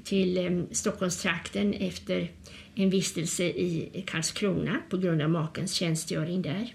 [0.04, 2.30] till Stockholmstrakten efter
[2.74, 6.74] en vistelse i Karlskrona på grund av makens tjänstgöring där.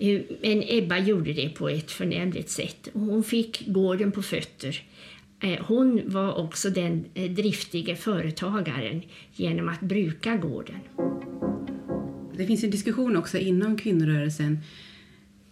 [0.00, 2.88] Eh, men Ebba gjorde det på ett förnämligt sätt.
[2.92, 4.82] Hon fick gården på fötter
[5.42, 9.02] eh, hon var också den eh, driftige företagaren
[9.34, 10.80] genom att bruka gården.
[12.36, 14.58] Det finns en diskussion också inom kvinnorörelsen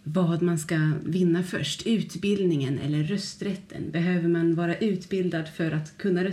[0.03, 3.91] vad man ska vinna först, utbildningen eller rösträtten.
[3.91, 6.23] Behöver man vara utbildad för att kunna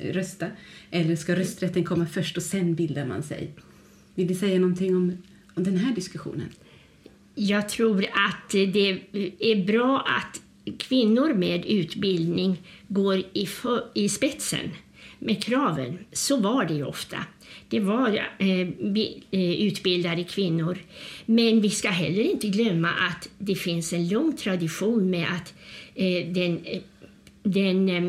[0.00, 0.46] rösta
[0.90, 3.50] eller ska rösträtten komma först och sen bildar man sig?
[4.14, 5.12] Vill du säga någonting om,
[5.54, 6.48] om den här diskussionen?
[7.40, 8.90] Jag tror att det
[9.40, 10.40] är bra att
[10.78, 14.70] kvinnor med utbildning går i, för, i spetsen
[15.18, 15.98] med kraven.
[16.12, 17.16] Så var det ju ofta.
[17.68, 18.68] Det var eh,
[19.30, 20.78] eh, utbildade kvinnor.
[21.26, 25.54] Men vi ska heller inte glömma att det finns en lång tradition med att
[25.94, 26.80] eh, den, eh,
[27.42, 28.04] den eh,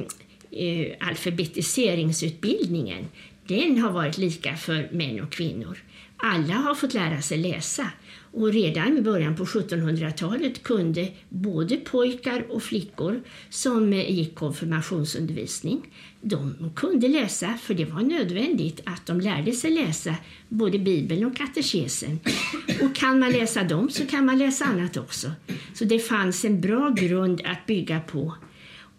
[0.52, 3.08] eh, alfabetiseringsutbildningen
[3.48, 5.78] den har varit lika för män och kvinnor.
[6.18, 7.92] Alla har fått lära sig läsa
[8.32, 15.82] och redan i början på 1700-talet kunde både pojkar och flickor som eh, gick konfirmationsundervisning,
[16.22, 20.16] de kunde läsa för det var nödvändigt att de lärde sig läsa
[20.50, 22.20] både Bibeln och katekesen.
[22.82, 25.32] Och kan man läsa dem så kan man läsa annat också.
[25.74, 28.34] Så det fanns en bra grund att bygga på.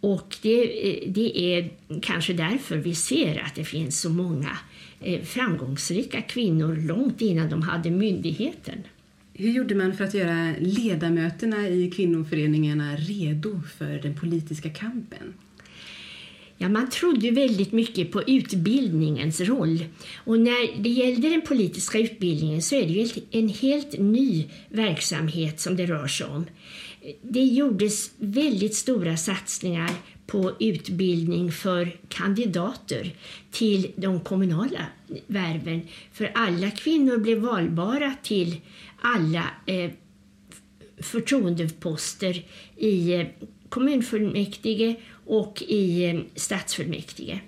[0.00, 1.70] Och det, eh, det är
[2.02, 4.58] kanske därför vi ser att det finns så många
[5.00, 8.82] eh, framgångsrika kvinnor långt innan de hade myndigheten.
[9.40, 15.34] Hur gjorde man för att göra ledamöterna i kvinnoföreningarna redo för den politiska kampen?
[16.56, 19.84] Ja, man trodde väldigt mycket på utbildningens roll.
[20.24, 25.60] Och när det gällde den politiska utbildningen så är det ju en helt ny verksamhet
[25.60, 26.46] som det rör sig om.
[27.22, 29.90] Det gjordes väldigt stora satsningar
[30.26, 33.14] på utbildning för kandidater
[33.50, 34.86] till de kommunala
[35.26, 35.80] värven.
[36.12, 38.56] För alla kvinnor blev valbara till
[39.00, 39.90] alla eh,
[40.98, 42.44] förtroendeposter
[42.76, 43.26] i eh,
[43.68, 47.40] kommunfullmäktige och i eh, stadsfullmäktige.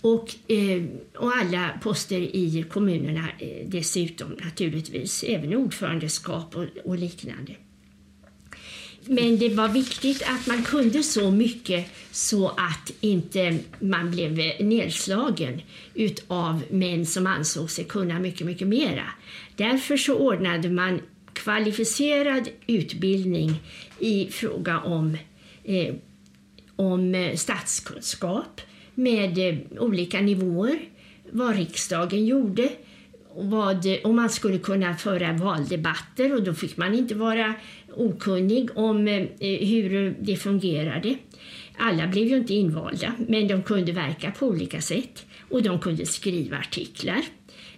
[0.00, 0.82] Och, eh,
[1.16, 7.56] och alla poster i kommunerna eh, dessutom naturligtvis, även ordförandeskap och, och liknande.
[9.08, 15.60] Men det var viktigt att man kunde så mycket så att inte man blev nedslagen
[16.28, 19.04] av män som ansåg sig kunna mycket, mycket mera.
[19.56, 21.00] Därför så ordnade man
[21.32, 23.62] kvalificerad utbildning
[24.00, 25.16] i fråga om,
[25.64, 25.94] eh,
[26.76, 28.60] om statskunskap
[28.94, 30.78] med eh, olika nivåer,
[31.30, 32.68] vad riksdagen gjorde,
[33.34, 37.54] vad, och man skulle kunna föra valdebatter och då fick man inte vara
[37.94, 41.16] okunnig om eh, hur det fungerade.
[41.78, 46.06] Alla blev ju inte invalda, men de kunde verka på olika sätt och de kunde
[46.06, 47.22] skriva artiklar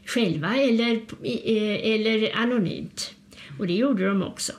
[0.09, 0.93] själva eller,
[1.23, 3.15] eh, eller anonymt.
[3.59, 4.53] Och det gjorde de också.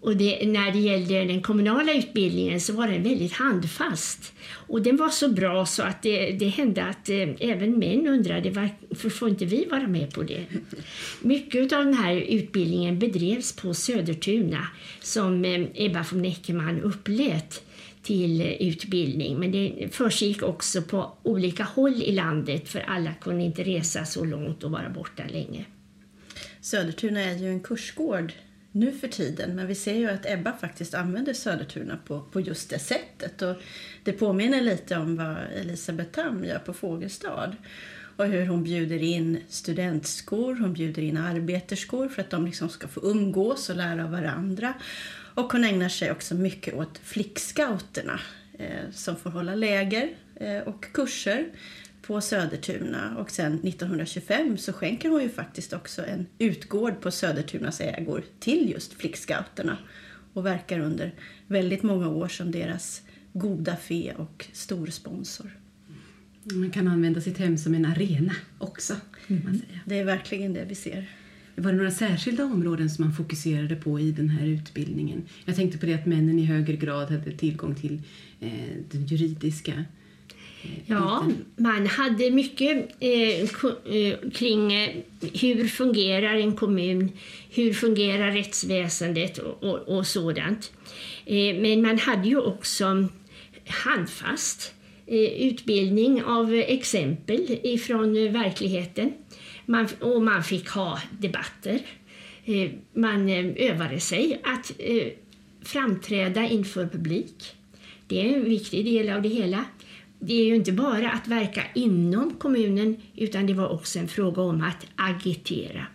[0.00, 4.32] Och det, när det gällde den kommunala utbildningen så var den väldigt handfast.
[4.50, 8.50] Och den var så bra så att det, det hände att eh, även män undrade
[8.50, 10.44] varför får inte vi vara med på det?
[11.22, 14.66] Mycket av den här utbildningen bedrevs på Södertuna
[15.00, 17.62] som eh, Ebba von Eckermann upplät
[18.06, 19.38] till utbildning.
[19.38, 24.24] Men det försiggick också på olika håll i landet för alla kunde inte resa så
[24.24, 25.64] långt och vara borta länge.
[26.60, 28.32] Södertuna är ju en kursgård
[28.72, 29.56] nu för tiden.
[29.56, 33.42] Men vi ser ju att Ebba faktiskt använder Södertuna på, på just det sättet.
[33.42, 33.56] Och
[34.04, 37.56] det påminner lite om vad Elisabeth Tam gör på Fågelstad.
[38.16, 42.88] Och hur hon bjuder in studentskor, hon bjuder in arbeterskor för att de liksom ska
[42.88, 44.74] få umgås och lära av varandra.
[45.36, 48.20] Och hon ägnar sig också mycket åt flickscouterna
[48.58, 51.46] eh, som får hålla läger eh, och kurser
[52.02, 57.80] på Södertuna och sen 1925 så skänker hon ju faktiskt också en utgård på Södertunas
[57.80, 59.78] ägor till just flickscouterna
[60.32, 61.14] och verkar under
[61.46, 65.50] väldigt många år som deras goda fe och storsponsor.
[66.42, 68.94] Man kan använda sitt hem som en arena också.
[69.26, 69.44] Mm.
[69.44, 69.80] Man säga.
[69.84, 71.08] Det är verkligen det vi ser.
[71.56, 75.22] Var det några särskilda områden som man fokuserade på i den här utbildningen?
[75.44, 78.02] Jag tänkte på det att männen i högre grad hade tillgång till
[78.40, 78.50] eh,
[78.90, 79.84] den juridiska
[80.86, 84.90] Ja, man hade mycket eh, eh, kring eh,
[85.40, 87.08] hur fungerar en kommun,
[87.50, 90.72] hur fungerar rättsväsendet och, och, och sådant.
[91.26, 93.08] Eh, men man hade ju också
[93.66, 94.74] handfast
[95.06, 99.12] eh, utbildning av exempel ifrån verkligheten.
[99.66, 101.80] Man, och man fick ha debatter.
[102.44, 105.08] Eh, man eh, övade sig att eh,
[105.62, 107.56] framträda inför publik.
[108.06, 109.64] Det är en viktig del av det hela
[110.18, 114.42] det är ju inte bara att verka inom kommunen utan det var också en fråga
[114.42, 115.86] om att agitera.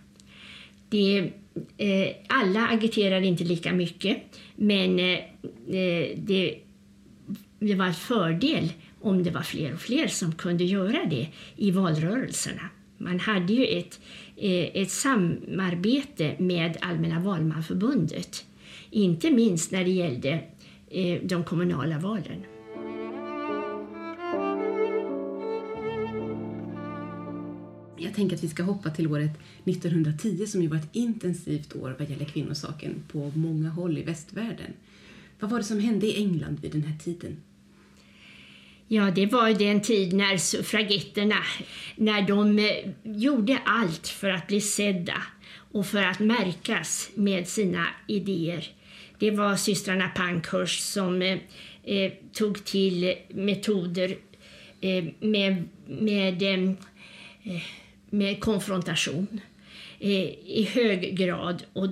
[0.89, 1.31] Det,
[1.77, 4.17] eh, alla agiterade inte lika mycket
[4.55, 5.19] men eh,
[6.15, 6.59] det,
[7.59, 11.71] det var en fördel om det var fler och fler som kunde göra det i
[11.71, 12.69] valrörelserna.
[13.01, 13.99] Man hade ju ett,
[14.37, 18.45] eh, ett samarbete med Allmänna valmanförbundet,
[18.89, 20.43] inte minst när det gällde
[20.89, 22.45] eh, de kommunala valen.
[27.97, 31.95] Jag tänker att vi ska hoppa till året 1910 som ju var ett intensivt år
[31.99, 34.73] vad gäller kvinnosaken på många håll i västvärlden.
[35.39, 37.37] Vad var det som hände i England vid den här tiden?
[38.93, 41.43] Ja, det var den tid när suffragetterna,
[41.95, 45.23] när de eh, gjorde allt för att bli sedda
[45.71, 48.67] och för att märkas med sina idéer.
[49.19, 51.37] Det var systrarna Pankhurst som eh,
[51.83, 54.17] eh tog till metoder
[54.81, 56.63] eh, med, med, eh,
[57.43, 57.61] eh
[58.09, 59.41] med konfrontation
[59.99, 61.63] eh, i hög grad.
[61.73, 61.87] Och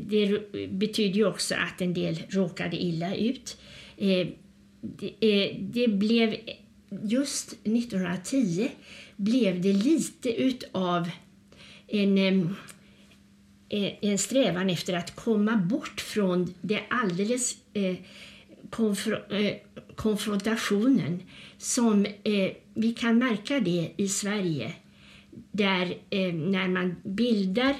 [0.00, 3.56] det betyder ju också att en del råkade illa ut.
[5.60, 6.36] Det blev
[6.90, 8.70] just 1910
[9.16, 11.10] blev det lite utav
[11.86, 12.18] en,
[14.00, 17.96] en strävan efter att komma bort från det alldeles eh,
[19.30, 19.54] eh,
[19.94, 21.22] konfrontationen
[21.58, 24.72] som eh, vi kan märka det i Sverige
[25.52, 25.98] där
[26.32, 27.76] när man bildar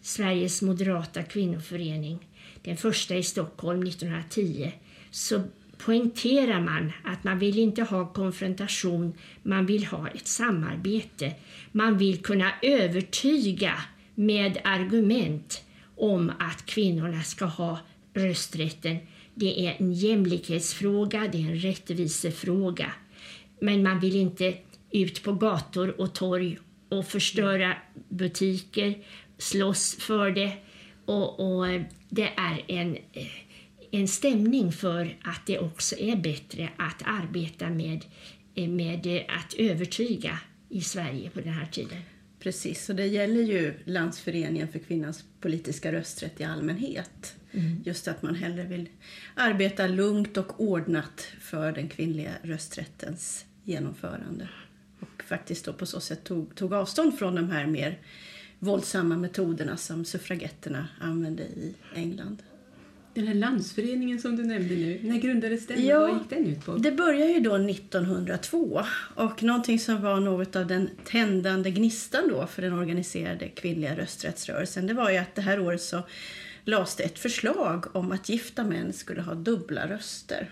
[0.00, 2.28] Sveriges moderata kvinnoförening,
[2.62, 4.72] den första i Stockholm 1910,
[5.10, 5.42] så
[5.84, 9.12] poängterar man att man vill inte ha konfrontation,
[9.42, 11.32] man vill ha ett samarbete.
[11.72, 13.74] Man vill kunna övertyga
[14.14, 15.64] med argument
[15.96, 17.78] om att kvinnorna ska ha
[18.14, 18.96] rösträtten.
[19.34, 22.92] Det är en jämlikhetsfråga, det är en rättvisefråga.
[23.60, 24.54] Men man vill inte
[24.90, 26.58] ut på gator och torg
[26.88, 27.76] och förstöra
[28.08, 28.94] butiker,
[29.38, 30.52] slåss för det.
[31.04, 31.66] Och, och,
[32.08, 33.26] det är en, eh,
[34.00, 38.04] en stämning för att det också är bättre att arbeta med,
[38.54, 41.98] med att övertyga i Sverige på den här tiden.
[42.38, 47.36] Precis, och det gäller ju Landsföreningen för kvinnans politiska rösträtt i allmänhet.
[47.52, 47.82] Mm.
[47.84, 48.88] Just att man hellre vill
[49.34, 54.48] arbeta lugnt och ordnat för den kvinnliga rösträttens genomförande
[55.00, 57.98] och faktiskt då på så sätt tog, tog avstånd från de här mer
[58.58, 62.42] våldsamma metoderna som suffragetterna använde i England.
[63.14, 65.86] Den här landsföreningen som du nämnde nu, när grundades den?
[65.86, 66.76] Ja, Vad gick den ut på?
[66.76, 68.82] Det började ju då 1902
[69.14, 74.86] och någonting som var något av den tändande gnistan då för den organiserade kvinnliga rösträttsrörelsen
[74.86, 76.02] det var ju att det här året så
[76.64, 80.50] lades det ett förslag om att gifta män skulle ha dubbla röster.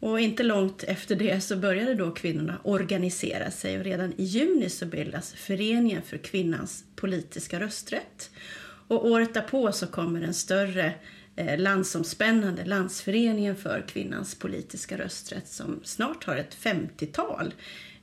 [0.00, 4.70] Och inte långt efter det så började då kvinnorna organisera sig och redan i juni
[4.70, 8.30] så bildas Föreningen för kvinnans politiska rösträtt.
[8.88, 10.92] Och året därpå så kommer en större
[11.36, 17.54] Eh, landsomspännande landsföreningen för kvinnans politiska rösträtt som snart har ett 50-tal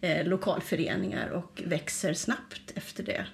[0.01, 3.25] eh, lokalföreningar och växer snabbt efter det.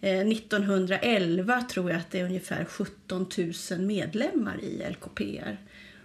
[0.00, 3.26] Eh, 1911 tror jag att det är ungefär 17
[3.70, 5.56] 000 medlemmar i LKPR.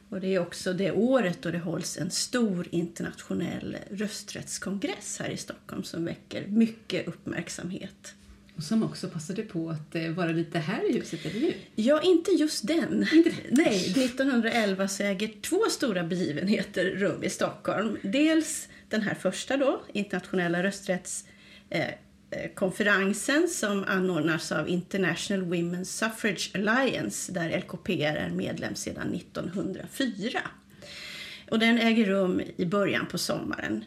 [0.10, 5.38] Och det är också det året då det hålls en stor internationell rösträttskongress här i
[5.38, 8.16] Stockholm som väcker mycket uppmärksamhet.
[8.58, 11.56] Och som också passade på att eh, vara lite här i huset, eller hur?
[11.76, 13.08] Ja, inte just den.
[13.14, 17.98] Inte Nej, 1911 så äger två stora begivenheter rum i Stockholm.
[18.02, 21.26] Dels den här första då, internationella rösträtts
[21.70, 21.90] eh,
[22.34, 30.40] Eh, som anordnas av International Women's Suffrage Alliance där LKPR är medlem sedan 1904.
[31.50, 33.86] Och den äger rum i början på sommaren.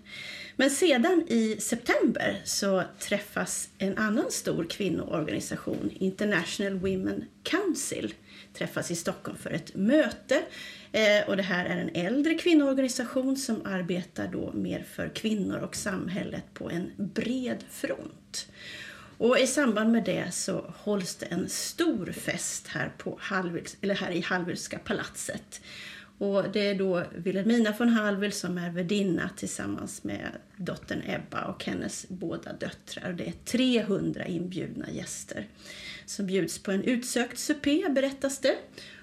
[0.59, 8.15] Men sedan i september så träffas en annan stor kvinnoorganisation, International Women Council,
[8.53, 10.43] träffas i Stockholm för ett möte.
[10.93, 15.77] Eh, och det här är en äldre kvinnoorganisation som arbetar då mer för kvinnor och
[15.77, 18.49] samhället på en bred front.
[19.19, 23.95] Och I samband med det så hålls det en stor fest här, på Hallwyls, eller
[23.95, 25.61] här i Hallwylska palatset.
[26.19, 31.65] Och det är då Wilhelmina von Hallwyl som är värdinna tillsammans med dottern Ebba och
[31.65, 33.13] hennes båda döttrar.
[33.13, 35.47] Det är 300 inbjudna gäster
[36.07, 38.57] som bjuds på en utsökt supé berättas det.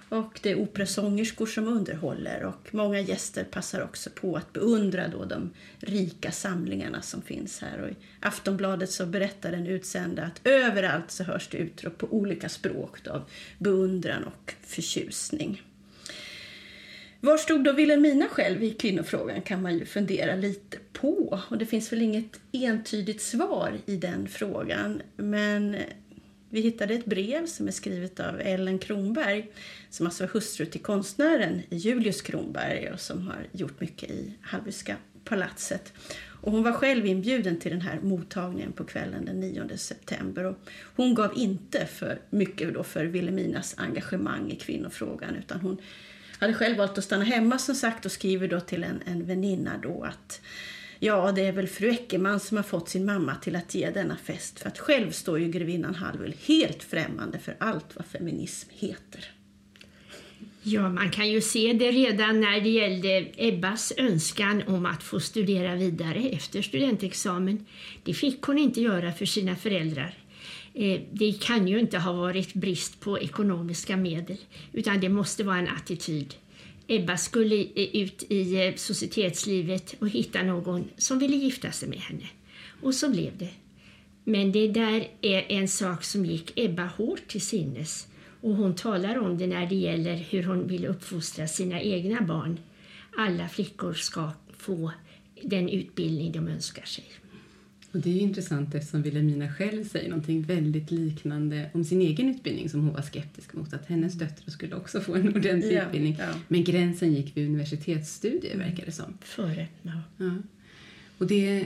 [0.10, 5.26] Och det är operasångerskor som underhåller och många gäster passar också på att beundra då
[5.26, 5.50] de
[5.80, 7.82] rika samlingarna som finns här.
[7.82, 12.50] Och I Aftonbladet så berättar den utsända att överallt så hörs det utrop på olika
[12.50, 15.62] språk av beundran och förtjusning.
[17.26, 21.40] Var stod då Wilhelmina själv i kvinnofrågan kan man ju fundera lite på.
[21.50, 25.02] Och det finns väl inget entydigt svar i den frågan.
[25.16, 25.78] Men
[26.50, 29.52] vi hittade ett brev som är skrivet av Ellen Kronberg
[29.90, 34.96] som alltså var hustru till konstnären Julius Kronberg och som har gjort mycket i Hallwyska
[35.24, 35.94] palatset.
[36.42, 40.44] Och hon var själv inbjuden till den här mottagningen på kvällen den 9 september.
[40.44, 40.58] Och
[40.96, 45.78] hon gav inte för mycket då för Wilhelminas engagemang i kvinnofrågan utan hon
[46.44, 49.78] hade själv valt att stanna hemma som sagt och skriver då till en, en väninna
[49.78, 50.42] då att
[51.00, 54.18] Ja, det är väl fru Eckermann som har fått sin mamma till att ge denna
[54.18, 59.32] fest för att själv står ju grevinnan Hallwyl helt främmande för allt vad feminism heter.
[60.62, 65.20] Ja, man kan ju se det redan när det gällde Ebbas önskan om att få
[65.20, 67.66] studera vidare efter studentexamen.
[68.04, 70.18] Det fick hon inte göra för sina föräldrar.
[70.74, 74.38] Eh, det kan ju inte ha varit brist på ekonomiska medel
[74.72, 76.36] utan det måste vara en attityd
[76.88, 82.30] Ebba skulle ut i eh, societetslivet och hitta någon som ville gifta sig med henne.
[82.82, 83.50] Och så blev det.
[84.24, 88.08] Men det där är en sak som gick Ebba hårt till sinnes
[88.42, 92.60] och hon talar om det när det gäller hur hon vill uppfostra sina egna barn.
[93.18, 94.92] Alla flickor ska få
[95.42, 97.06] den utbildning de önskar sig.
[97.94, 102.70] Och Det är intressant eftersom Wilhelmina själv säger någonting väldigt liknande om sin egen utbildning
[102.70, 106.16] som hon var skeptisk mot, att hennes döttrar skulle också få en ordentlig Ja, utbildning.
[106.20, 106.34] ja.
[106.48, 109.18] Men gränsen gick vid universitetsstudier verkar det som.
[109.22, 110.02] Före, ja.
[110.18, 110.32] Ja.
[111.18, 111.66] Och det,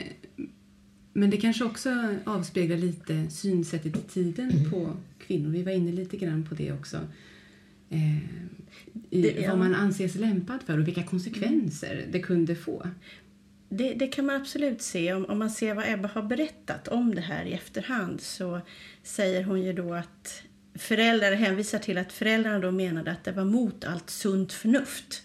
[1.13, 4.93] men det kanske också avspeglar lite synsättet i tiden på
[5.27, 5.49] kvinnor.
[5.49, 6.97] Vi var inne lite grann på det också.
[7.89, 8.17] Eh,
[9.09, 9.49] i Det- ja.
[9.49, 12.87] Vad man anses lämpad för och vilka konsekvenser det kunde få.
[13.69, 15.13] Det, det kan man absolut se.
[15.13, 18.61] Om, om man ser vad Ebba har berättat om det här i efterhand så
[19.03, 20.43] säger hon ju då att
[20.75, 25.23] föräldrar hänvisar till att föräldrarna då menade att det var mot allt sunt förnuft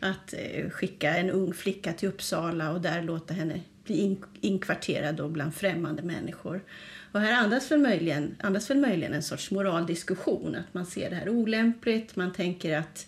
[0.00, 5.14] att eh, skicka en ung flicka till Uppsala och där låta henne bli in, inkvarterad
[5.14, 6.62] då bland främmande människor.
[7.12, 11.16] Och här andas väl, möjligen, andas väl möjligen en sorts moraldiskussion, att man ser det
[11.16, 13.06] här olämpligt, man tänker att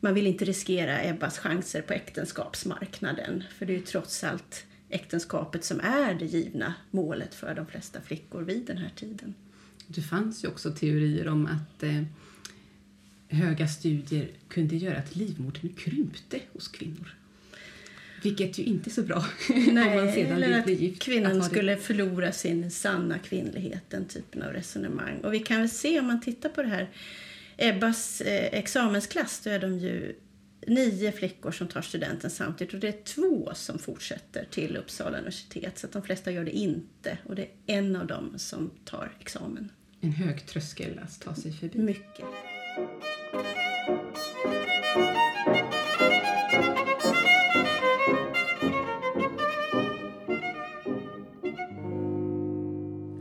[0.00, 3.44] man vill inte riskera Ebbas chanser på äktenskapsmarknaden.
[3.58, 8.00] För det är ju trots allt äktenskapet som är det givna målet för de flesta
[8.00, 9.34] flickor vid den här tiden.
[9.86, 12.02] Det fanns ju också teorier om att eh,
[13.28, 17.14] höga studier kunde göra att livmodern krympte hos kvinnor.
[18.22, 21.02] Vilket ju inte är så bra sedan eller att gift.
[21.02, 25.20] kvinnan Att skulle förlora sin sanna kvinnlighet, den typen av resonemang.
[25.20, 26.88] Och vi kan väl se om man tittar på det här,
[27.56, 30.16] Ebbas eh, examensklass, då är de ju
[30.66, 35.78] nio flickor som tar studenten samtidigt och det är två som fortsätter till Uppsala universitet.
[35.78, 39.12] Så att de flesta gör det inte och det är en av dem som tar
[39.20, 39.72] examen.
[40.00, 41.78] En hög tröskel att ta sig förbi.
[41.78, 42.24] Mycket.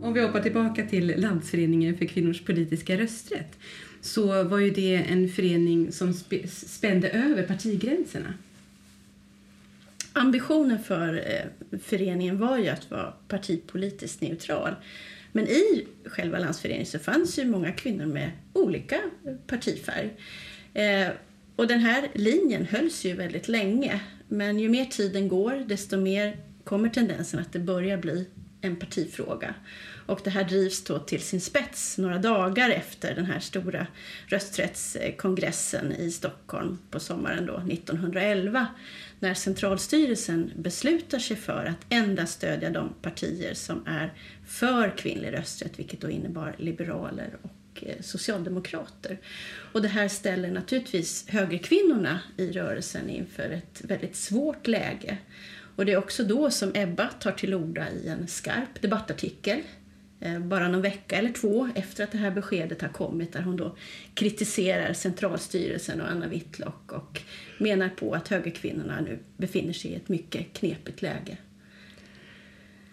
[0.02, 3.58] Om vi hoppar tillbaka till Landsföreningen för kvinnors politiska rösträtt
[4.06, 6.14] så var ju det en förening som
[6.48, 8.34] spände över partigränserna.
[10.14, 14.76] Ambitionen för eh, föreningen var ju att vara partipolitiskt neutral.
[15.32, 19.02] Men i själva landsföreningen så fanns ju många kvinnor med olika
[19.48, 20.10] partifärg.
[20.74, 21.08] Eh,
[21.56, 24.00] och den här linjen hölls ju väldigt länge.
[24.28, 28.28] Men ju mer tiden går desto mer kommer tendensen att det börjar bli
[28.62, 29.54] en partifråga.
[30.06, 33.88] Och det här drivs då till sin spets några dagar efter den här stora
[34.28, 38.68] rösträttskongressen i Stockholm på sommaren då 1911
[39.20, 44.14] när centralstyrelsen beslutar sig för att endast stödja de partier som är
[44.48, 49.20] för kvinnlig rösträtt, vilket då innebar liberaler och eh, socialdemokrater.
[49.74, 55.18] Och det här ställer naturligtvis högerkvinnorna i rörelsen inför ett väldigt svårt läge.
[55.76, 59.62] Och det är också då som Ebba tar till orda i en skarp debattartikel
[60.20, 63.58] Eh, bara någon vecka eller två efter att det här beskedet har kommit där hon
[63.58, 63.76] då
[64.14, 67.22] kritiserar centralstyrelsen och Anna Whitlock och
[67.58, 71.38] menar på att högerkvinnorna nu befinner sig i ett mycket knepigt läge.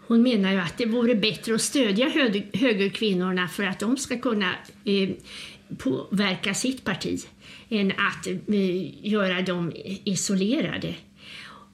[0.07, 2.09] Hon menar ju att det vore bättre att stödja
[2.53, 4.55] högerkvinnorna för att de ska kunna
[4.85, 5.09] eh,
[5.79, 7.21] påverka sitt parti
[7.69, 9.73] än att eh, göra dem
[10.05, 10.95] isolerade.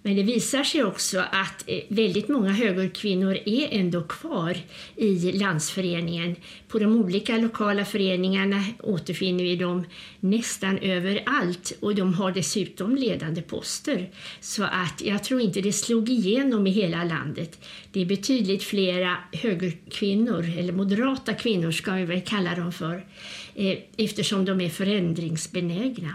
[0.09, 4.57] Men det visar sig också att eh, väldigt många högerkvinnor är ändå kvar
[4.97, 6.37] i landsföreningen.
[6.69, 9.85] På de olika lokala föreningarna återfinner vi dem
[10.21, 14.11] nästan överallt och de har dessutom ledande poster.
[14.41, 17.65] Så att jag tror inte det slog igenom i hela landet.
[17.93, 23.07] Det är betydligt flera högerkvinnor, eller moderata kvinnor ska vi väl kalla dem för,
[23.55, 26.15] eh, eftersom de är förändringsbenägna.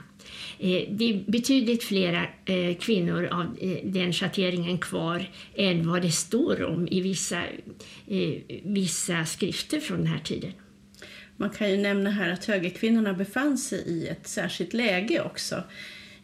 [0.60, 6.12] Eh, det är betydligt flera eh, kvinnor av eh, den schatteringen kvar än vad det
[6.12, 7.44] står om i vissa,
[8.64, 10.52] vissa skrifter från den här tiden.
[11.38, 15.64] Man kan ju nämna här att högerkvinnorna befann sig i ett särskilt läge också.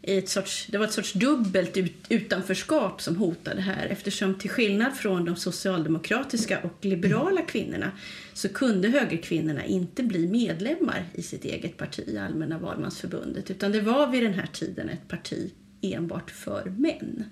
[0.02, 4.50] I ett sorts, det var ett sorts dubbelt ut, utanförskap som hotade här eftersom till
[4.50, 7.92] skillnad från de socialdemokratiska och liberala kvinnorna
[8.34, 14.08] så kunde högerkvinnorna inte bli medlemmar i sitt eget parti, Allmänna valmansförbundet, utan det var
[14.08, 17.24] vid den här tiden ett parti enbart för män.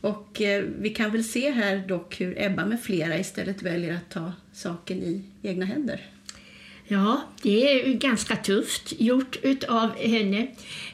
[0.00, 4.10] Och eh, vi kan väl se här dock hur Ebba med flera istället väljer att
[4.10, 6.00] ta saken i egna händer.
[6.92, 9.36] Ja, det är ganska tufft gjort
[9.68, 10.46] av henne.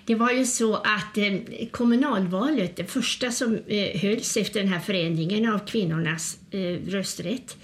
[0.04, 1.34] Det var ju så att eh,
[1.70, 7.56] kommunalvalet, det första som eh, hölls efter den här förändringen av kvinnornas eh, rösträtt,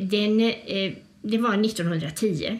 [0.00, 0.38] den,
[1.22, 2.58] det var 1910.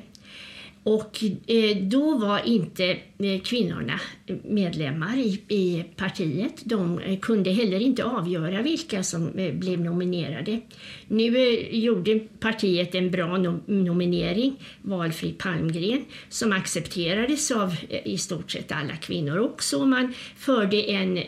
[0.86, 2.84] Och eh, då var inte
[3.18, 4.00] eh, kvinnorna
[4.44, 6.62] medlemmar i, i partiet.
[6.64, 10.60] De eh, kunde heller inte avgöra vilka som blev nominerade.
[11.08, 17.74] Nu gjorde partiet en bra nominering, valfri Palmgren, som accepterades av
[18.04, 19.86] i stort sett alla kvinnor också.
[19.86, 21.22] Man förde en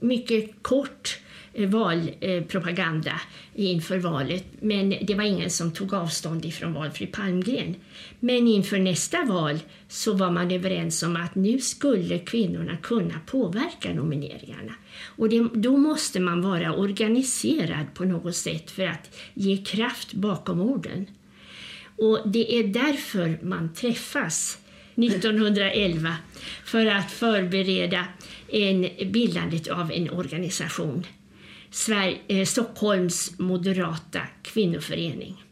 [0.00, 1.18] mycket kort
[1.58, 3.20] Eh, valpropaganda
[3.54, 7.74] inför valet, men det var ingen som tog avstånd ifrån valfri Palmgren.
[8.20, 13.92] Men inför nästa val så var man överens om att nu skulle kvinnorna kunna påverka
[13.92, 14.74] nomineringarna.
[15.04, 20.60] Och det, då måste man vara organiserad på något sätt för att ge kraft bakom
[20.60, 21.06] orden.
[21.96, 24.58] Och det är därför man träffas
[24.96, 26.16] 1911
[26.64, 28.04] för att förbereda
[28.48, 31.04] en, bildandet av en organisation.
[31.70, 35.44] Sverige, eh, Stockholms moderata kvinnoförening.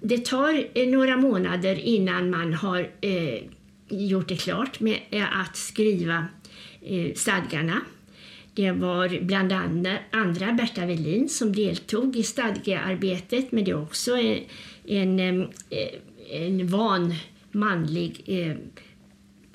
[0.00, 3.42] Det tar eh, några månader innan man har eh,
[3.88, 6.26] gjort det klart med eh, att skriva
[6.82, 7.80] eh, stadgarna.
[8.54, 9.52] Det var bland
[10.10, 15.88] andra Berta Welin som deltog i stadgearbetet men det är också en, en, eh,
[16.30, 17.14] en van
[17.52, 18.56] manlig eh,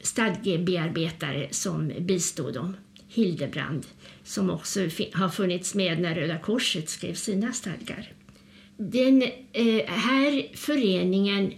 [0.01, 3.85] stadgebearbetare som bistod dem, Hildebrand,
[4.27, 4.79] som också
[5.13, 8.11] har funnits med när Röda Korset skrev sina stadgar.
[8.77, 9.23] Den
[9.53, 11.53] eh, här föreningen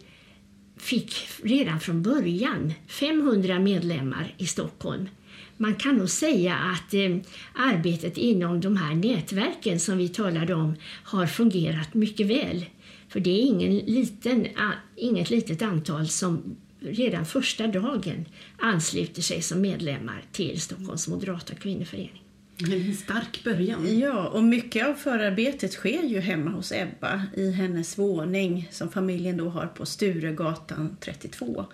[0.77, 5.09] fick redan från början 500 medlemmar i Stockholm.
[5.57, 7.17] Man kan nog säga att eh,
[7.55, 12.65] arbetet inom de här nätverken som vi talade om har fungerat mycket väl.
[13.07, 14.47] För det är ingen liten,
[14.95, 18.25] inget litet antal som redan första dagen
[18.59, 22.28] ansluter sig som medlemmar till Stockholms moderata kvinnoförening.
[22.63, 23.99] En stark början.
[23.99, 29.37] Ja, och mycket av förarbetet sker ju hemma hos Ebba i hennes våning som familjen
[29.37, 31.65] då har på Sturegatan 32.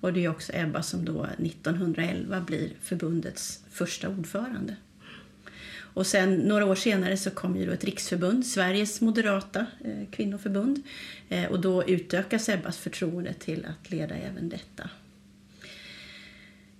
[0.00, 4.76] Och det är också Ebba som då 1911 blir förbundets första ordförande.
[5.94, 10.82] Och sen några år senare så kom ju då ett riksförbund, Sveriges moderata eh, kvinnoförbund.
[11.28, 14.90] Eh, och då utökas Ebbas förtroende till att leda även detta.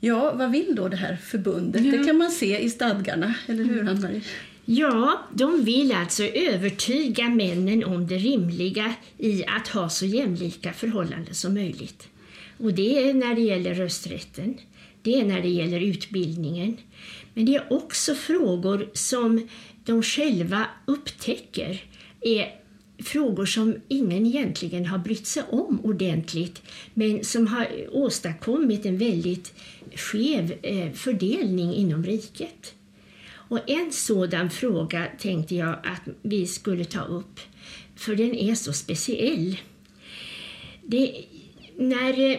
[0.04, 1.84] Ja, vad vill då det här förbundet?
[1.84, 1.92] Ja.
[1.92, 4.22] Det kan man se i stadgarna, eller hur Ann-Marie?
[4.64, 11.34] Ja, de vill alltså övertyga männen om det rimliga i att ha så jämlika förhållanden
[11.34, 12.08] som möjligt.
[12.58, 14.54] Och det är när det gäller rösträtten,
[15.02, 16.76] det är när det gäller utbildningen.
[17.34, 19.48] Men det är också frågor som
[19.84, 21.82] de själva upptäcker
[22.20, 22.62] är
[23.04, 26.62] frågor som ingen egentligen har brytt sig om ordentligt
[26.94, 29.54] men som har åstadkommit en väldigt
[29.96, 32.74] skev eh, fördelning inom riket.
[33.32, 37.40] Och en sådan fråga tänkte jag att vi skulle ta upp,
[37.96, 39.56] för den är så speciell.
[40.82, 41.24] Det,
[41.76, 42.38] när eh,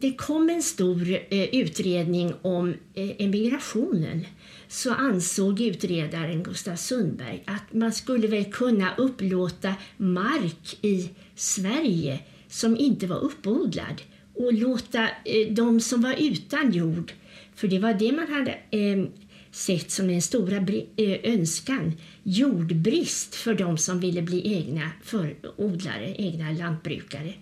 [0.00, 4.26] det kom en stor eh, utredning om emigrationen
[4.68, 12.76] så ansåg utredaren Gustav Sundberg att man skulle väl kunna upplåta mark i Sverige som
[12.76, 14.02] inte var uppodlad
[14.38, 17.12] och låta eh, de som var utan jord,
[17.54, 19.04] för det var det man hade eh,
[19.50, 20.56] sett som en stora
[20.96, 27.32] eh, önskan, jordbrist för de som ville bli egna för odlare, egna lantbrukare.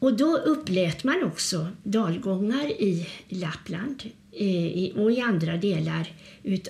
[0.00, 6.12] Och då upplät man också dalgångar i Lappland eh, och i andra delar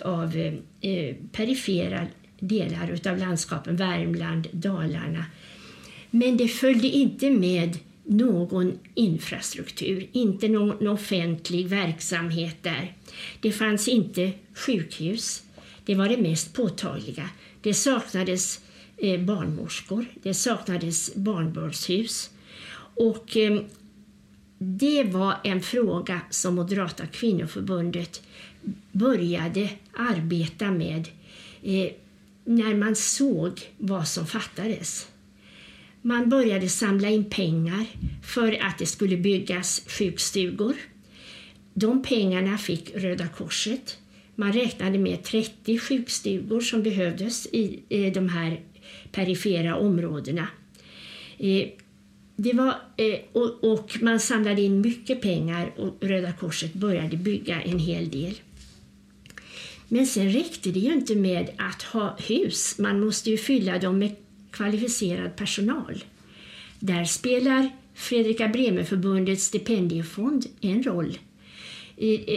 [0.02, 0.54] av eh,
[0.90, 2.06] eh, perifera
[2.38, 5.24] delar av landskapen, Värmland, Dalarna.
[6.10, 7.78] Men det följde inte med
[8.10, 12.96] någon infrastruktur, inte någon offentlig verksamhet där.
[13.40, 15.42] Det fanns inte sjukhus,
[15.84, 17.30] det var det mest påtagliga.
[17.60, 18.60] Det saknades
[18.96, 22.30] eh, barnmorskor, det saknades barnbördshus.
[22.94, 23.60] Och eh,
[24.58, 28.22] det var en fråga som Moderata kvinnoförbundet
[28.92, 31.08] började arbeta med
[31.62, 31.92] eh,
[32.44, 35.09] när man såg vad som fattades.
[36.02, 37.86] Man började samla in pengar
[38.22, 40.74] för att det skulle byggas sjukstugor.
[41.74, 43.98] De pengarna fick Röda Korset.
[44.34, 48.60] Man räknade med 30 sjukstugor som behövdes i de här
[49.12, 50.48] perifera områdena.
[51.38, 51.68] Eh,
[52.36, 53.18] det var, eh,
[53.60, 58.34] och man samlade in mycket pengar och Röda Korset började bygga en hel del.
[59.88, 62.78] Men sen räckte det ju inte med att ha hus.
[62.78, 64.16] Man måste ju fylla dem med
[64.50, 66.04] kvalificerad personal.
[66.78, 71.18] Där spelar Fredrika Bremer-förbundets stipendiefond en roll.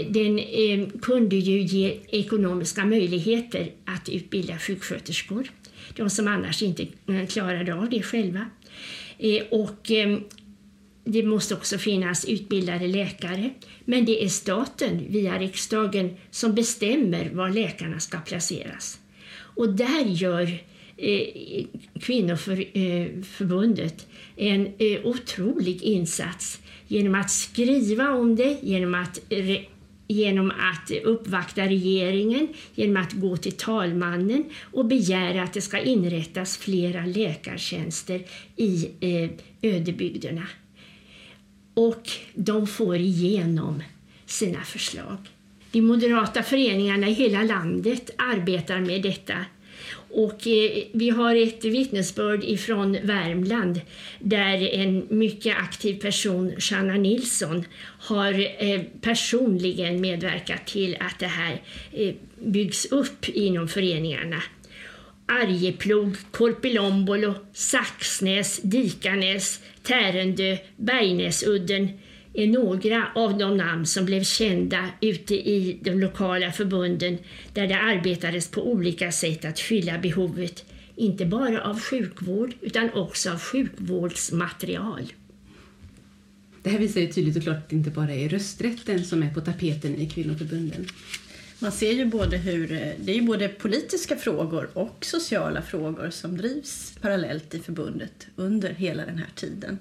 [0.09, 5.47] Den eh, kunde ju ge ekonomiska möjligheter att utbilda sjuksköterskor,
[5.95, 8.45] de som annars inte eh, klarade av det själva.
[9.17, 9.91] Eh, och
[11.05, 13.49] det måste också finnas utbildade läkare,
[13.85, 18.99] men det är staten via riksdagen som bestämmer var läkarna ska placeras.
[19.33, 20.59] Och där gör
[20.97, 21.65] Eh,
[21.99, 29.19] Kvinnoförbundet en eh, otrolig insats genom att skriva om det, genom att
[30.07, 36.57] genom att uppvakta regeringen, genom att gå till talmannen och begära att det ska inrättas
[36.57, 38.21] flera läkartjänster
[38.55, 39.29] i eh,
[39.61, 40.47] ödebygderna.
[41.73, 43.83] Och de får igenom
[44.25, 45.17] sina förslag.
[45.71, 49.45] De moderata föreningarna i hela landet arbetar med detta
[50.13, 53.81] och eh, vi har ett vittnesbörd ifrån Värmland
[54.19, 57.65] där en mycket aktiv person, Shanna Nilsson,
[57.99, 61.61] har eh, personligen medverkat till att det här
[61.91, 64.43] eh, byggs upp inom föreningarna.
[65.25, 71.89] Arjeplog, Korpilombolo, Saxnäs, Dikanäs, Tärendö, Bergnäsudden,
[72.33, 77.17] är några av de namn som blev kända ute i de lokala förbunden
[77.53, 80.65] där det arbetades på olika sätt att fylla behovet,
[80.95, 85.13] inte bara av sjukvård utan också av sjukvårdsmaterial.
[86.63, 89.33] Det här visar ju tydligt och klart att det inte bara är rösträtten som är
[89.33, 90.87] på tapeten i kvinnoförbunden.
[91.59, 92.67] Man ser ju både hur
[92.97, 99.05] det är både politiska frågor och sociala frågor som drivs parallellt i förbundet under hela
[99.05, 99.79] den här tiden.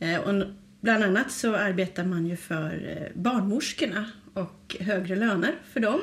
[0.00, 0.44] Eh, och
[0.80, 6.00] Bland annat så arbetar man ju för eh, barnmorskorna och högre löner för dem.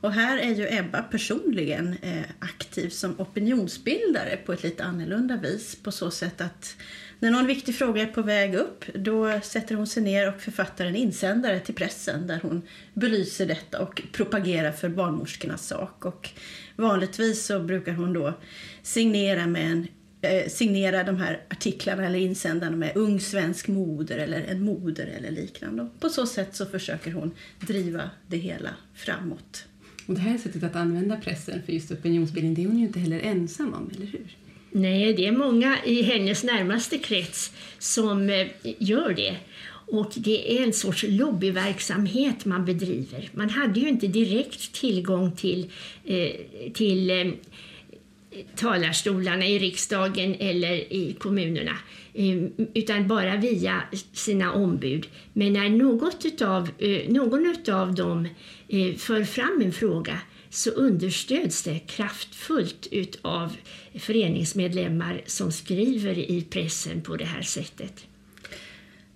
[0.00, 5.76] Och här är ju Ebba personligen eh, aktiv som opinionsbildare på ett lite annorlunda vis
[5.82, 6.76] på så sätt att
[7.18, 10.86] när någon viktig fråga är på väg upp då sätter hon sig ner och författar
[10.86, 12.62] en insändare till pressen där hon
[12.94, 16.04] belyser detta och propagerar för barnmorskornas sak.
[16.04, 16.28] Och
[16.76, 18.34] vanligtvis så brukar hon då
[18.82, 19.88] signera med en
[20.48, 25.88] signera de här artiklarna eller insändarna med ung svensk moder eller en moder eller liknande.
[26.00, 29.64] På så sätt så försöker hon driva det hela framåt.
[30.06, 33.00] Och det här sättet att använda pressen för just opinionsbildning det är hon ju inte
[33.00, 34.36] heller ensam om, eller hur?
[34.70, 38.46] Nej, det är många i hennes närmaste krets som eh,
[38.78, 39.36] gör det.
[39.92, 43.30] Och det är en sorts lobbyverksamhet man bedriver.
[43.32, 45.70] Man hade ju inte direkt tillgång till,
[46.04, 46.30] eh,
[46.74, 47.32] till eh,
[48.56, 51.76] talarstolarna i riksdagen eller i kommunerna
[52.14, 52.36] eh,
[52.74, 55.08] utan bara via sina ombud.
[55.32, 58.28] Men när något utav, eh, någon av dem
[58.68, 60.18] eh, för fram en fråga
[60.50, 62.88] så understöds det kraftfullt
[63.22, 63.56] av
[63.94, 68.06] föreningsmedlemmar som skriver i pressen på det här sättet.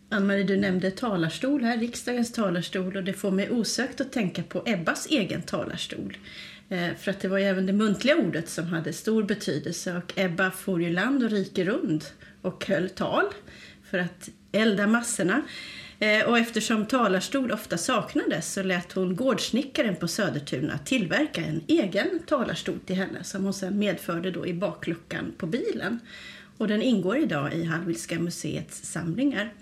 [0.08, 4.62] Ann-Marie, du nämnde talarstol här, riksdagens talarstol och det får mig osökt att tänka på
[4.66, 6.16] Ebbas egen talarstol.
[6.68, 10.12] Eh, för att det var ju även det muntliga ordet som hade stor betydelse och
[10.16, 13.24] Ebba for ju land och rike runt och höll tal
[13.90, 15.42] för att elda massorna.
[15.98, 22.20] Eh, och eftersom talarstol ofta saknades så lät hon gårdsnickaren på Södertuna tillverka en egen
[22.26, 26.00] talarstol till henne som hon sedan medförde då i bakluckan på bilen.
[26.56, 29.52] Och den ingår idag i Hallwylska museets samlingar.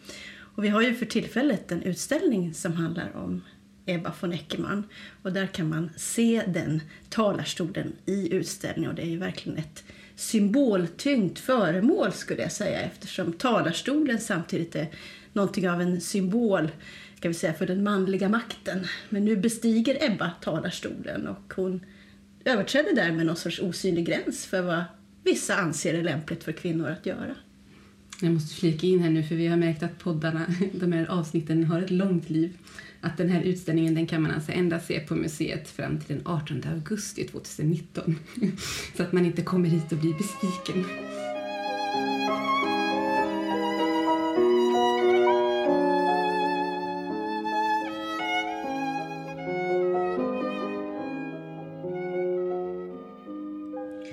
[0.55, 3.43] Och vi har ju för tillfället en utställning som handlar om
[3.87, 4.85] Ebba von Eckermann.
[5.23, 9.85] Och där kan man se den talarstolen i utställningen och det är ju verkligen ett
[10.17, 14.89] symboltyngt föremål skulle jag säga eftersom talarstolen samtidigt är
[15.33, 16.71] någonting av en symbol
[17.23, 18.87] ska vi säga, för den manliga makten.
[19.09, 21.81] Men nu bestiger Ebba talarstolen och hon
[22.45, 24.85] överträder därmed någon sorts osynlig gräns för vad
[25.25, 27.35] vissa anser är lämpligt för kvinnor att göra.
[28.23, 31.65] Jag måste flika in här nu för vi har märkt att poddarna, de här avsnitten
[31.65, 32.57] har ett långt liv
[33.03, 36.27] att den här utställningen den kan man alltså endast se på museet fram till den
[36.27, 38.19] 18 augusti 2019.
[38.97, 40.85] Så att man inte kommer hit och blir besviken.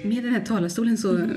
[0.04, 1.30] Med den här talarstolen så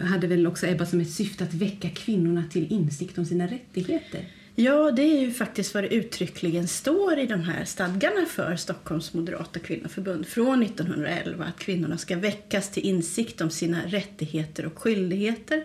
[0.00, 4.39] hade väl också Ebba som ett syfte att väcka kvinnorna till insikt om sina rättigheter.
[4.62, 9.14] Ja, det är ju faktiskt vad det uttryckligen står i de här stadgarna för Stockholms
[9.14, 15.64] moderata kvinnoförbund från 1911 att kvinnorna ska väckas till insikt om sina rättigheter och skyldigheter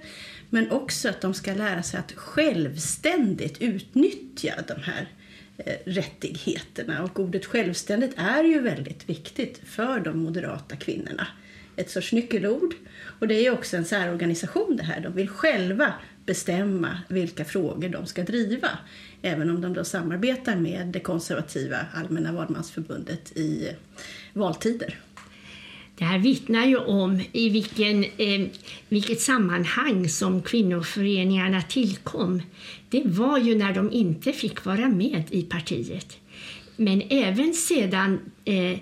[0.49, 5.07] men också att de ska lära sig att självständigt utnyttja de här
[5.57, 7.03] eh, rättigheterna.
[7.03, 11.27] Och ordet självständigt är ju väldigt viktigt för de moderata kvinnorna.
[11.75, 12.73] Ett sorts nyckelord.
[13.19, 14.99] Och det är också en särorganisation det här.
[14.99, 15.93] De vill själva
[16.25, 18.69] bestämma vilka frågor de ska driva.
[19.21, 23.69] Även om de då samarbetar med det konservativa Allmänna valmansförbundet i
[24.33, 24.99] valtider.
[25.97, 28.47] Det här vittnar ju om i vilken, eh,
[28.89, 32.41] vilket sammanhang som kvinnoföreningarna tillkom.
[32.89, 36.17] Det var ju när de inte fick vara med i partiet.
[36.75, 38.77] Men även sedan eh,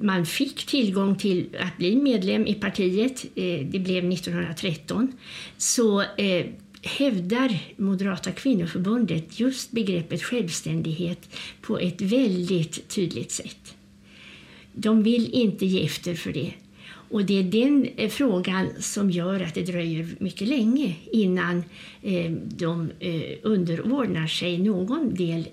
[0.00, 5.12] man fick tillgång till att bli medlem i partiet, eh, det blev 1913,
[5.56, 6.46] så eh,
[6.82, 11.28] hävdar Moderata kvinnoförbundet just begreppet självständighet
[11.60, 13.74] på ett väldigt tydligt sätt.
[14.72, 16.52] De vill inte ge efter för det.
[17.10, 21.64] Och det är den eh, frågan som gör att det dröjer mycket länge innan
[22.02, 25.44] eh, de eh, underordnar sig någon del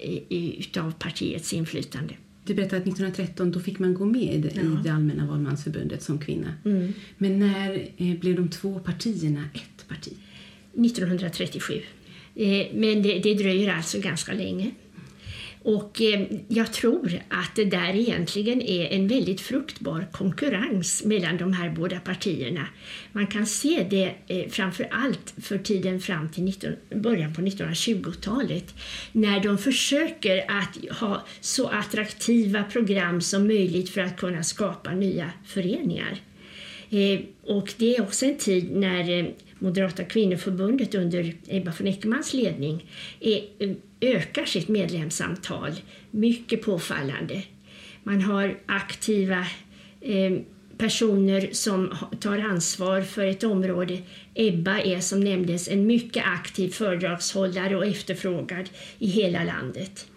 [0.78, 2.14] av partiets inflytande.
[2.46, 4.62] Du berättade att 1913 då fick man gå med ja.
[4.62, 6.54] i det allmänna valmansförbundet som kvinna.
[6.66, 6.94] Mm.
[7.18, 10.14] Men när blev de två partierna ett parti?
[10.76, 11.82] 1937.
[12.36, 14.72] Eh, men det, det dröjer alltså ganska länge.
[15.66, 21.54] Och eh, jag tror att det där egentligen är en väldigt fruktbar konkurrens mellan de
[21.54, 22.68] här båda partierna.
[23.12, 28.74] Man kan se det eh, framför allt för tiden fram till 19, början på 1920-talet
[29.12, 35.32] när de försöker att ha så attraktiva program som möjligt för att kunna skapa nya
[35.46, 36.22] föreningar.
[37.44, 42.86] Och det är också en tid när Moderata kvinnoförbundet under Ebba von Eckermans ledning
[43.20, 45.72] är eh, ökar sitt medlemsantal
[46.12, 47.43] mycket påfallande.
[48.03, 49.47] Man har aktiva
[50.01, 50.34] eh,
[50.78, 54.01] personer som tar ansvar för ett område.
[54.36, 60.08] Ebba är som nämndes en mycket aktiv föredragshållare och efterfrågad i hela landet.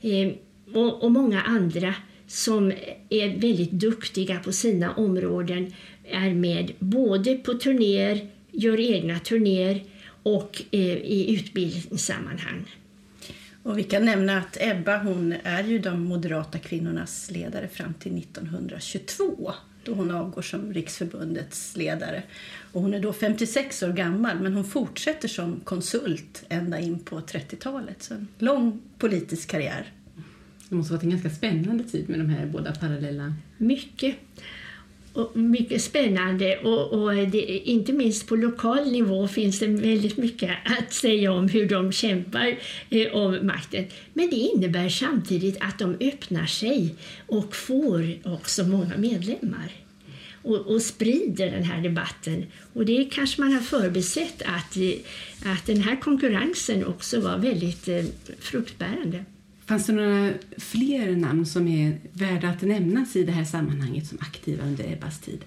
[0.00, 0.32] Eh,
[0.74, 1.94] och, och många andra
[2.26, 2.72] som
[3.08, 5.74] är väldigt duktiga på sina områden
[6.04, 9.84] är med både på turnéer, gör egna turnéer
[10.22, 12.76] och eh, i utbildningssammanhang.
[13.62, 18.18] Och vi kan nämna att Ebba hon är ju de moderata kvinnornas ledare fram till
[18.18, 19.52] 1922
[19.84, 22.22] då hon avgår som riksförbundets ledare.
[22.72, 27.20] Och hon är då 56 år gammal men hon fortsätter som konsult ända in på
[27.20, 28.02] 30-talet.
[28.02, 29.92] Så en lång politisk karriär.
[30.68, 33.34] Det måste ha varit en ganska spännande tid med de här båda parallella...
[33.58, 34.16] Mycket
[35.12, 40.50] och mycket spännande och, och det, inte minst på lokal nivå finns det väldigt mycket
[40.64, 42.58] att säga om hur de kämpar
[42.90, 43.84] eh, om makten.
[44.14, 46.94] Men det innebär samtidigt att de öppnar sig
[47.26, 49.72] och får också många medlemmar
[50.42, 52.46] och, och sprider den här debatten.
[52.72, 54.76] Och det kanske man har förbisett att,
[55.44, 58.04] att den här konkurrensen också var väldigt eh,
[58.38, 59.24] fruktbärande.
[59.66, 64.18] Fanns det några fler namn som är värda att nämnas i det här sammanhanget som
[64.20, 65.44] aktiva under Ebbas tid?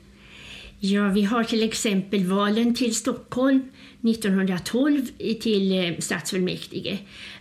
[0.79, 3.63] Ja, vi har till exempel valen till Stockholm
[4.01, 5.01] 1912
[5.41, 6.97] till eh, stadsfullmäktige.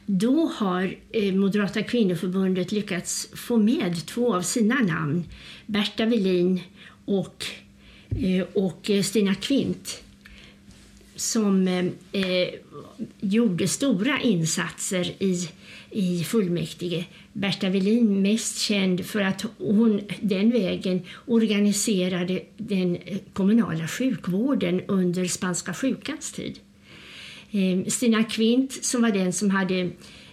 [0.07, 5.25] Då har eh, Moderata kvinnoförbundet lyckats få med två av sina namn,
[5.67, 6.61] Berta Velin
[7.05, 7.45] och,
[8.11, 10.04] eh, och Stina Kvint
[11.17, 12.49] som eh, eh,
[13.21, 15.49] gjorde stora insatser i
[15.95, 17.05] i fullmäktige.
[17.33, 25.25] Berta Velin mest känd för att hon den vägen organiserade den eh, kommunala sjukvården under
[25.25, 26.59] spanska sjukans tid.
[27.51, 29.81] Eh, Stina Kvint som var den som hade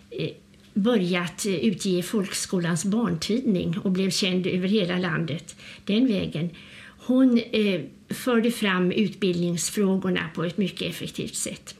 [0.10, 0.30] eh,
[0.74, 5.56] börjat utge Folkskolans barntidning och blev känd över hela landet
[5.86, 6.50] den vägen.
[6.98, 7.82] Hon eh,
[8.14, 11.76] förde fram utbildningsfrågorna på ett mycket effektivt sätt.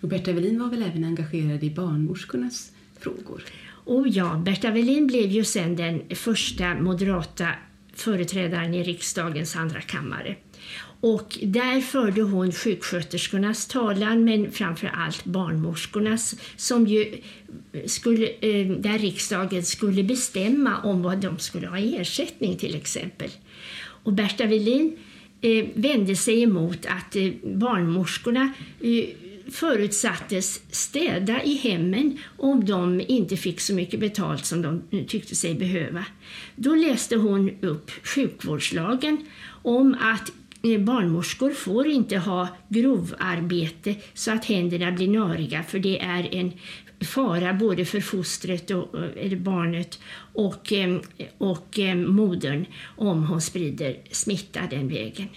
[0.00, 3.42] Och Berta Velin var väl även engagerad i barnmorskornas frågor.
[3.68, 7.48] Och ja, Berta Welin blev ju sen den första moderata
[7.94, 10.36] företrädaren i riksdagens andra kammare.
[11.00, 17.20] Och där förde hon sjuksköterskornas talan, men framför allt barnmorskornas, som ju
[17.86, 23.30] skulle, eh, där riksdagen skulle bestämma om vad de skulle ha i ersättning till exempel.
[23.78, 24.96] Och Berta Welin
[25.40, 29.04] Eh, vände sig emot att eh, barnmorskorna eh,
[29.50, 35.34] förutsattes städa i hemmen om de inte fick så mycket betalt som de eh, tyckte
[35.34, 36.04] sig behöva.
[36.56, 39.18] Då läste hon upp sjukvårdslagen
[39.62, 40.32] om att
[40.78, 46.52] barnmorskor får inte ha grovarbete så att händerna blir nariga, för det är en
[47.00, 49.98] fara både för fostret och eller barnet
[50.32, 51.00] och, eh,
[51.38, 52.66] och eh, modern
[52.96, 55.28] om hon sprider smitta den vägen.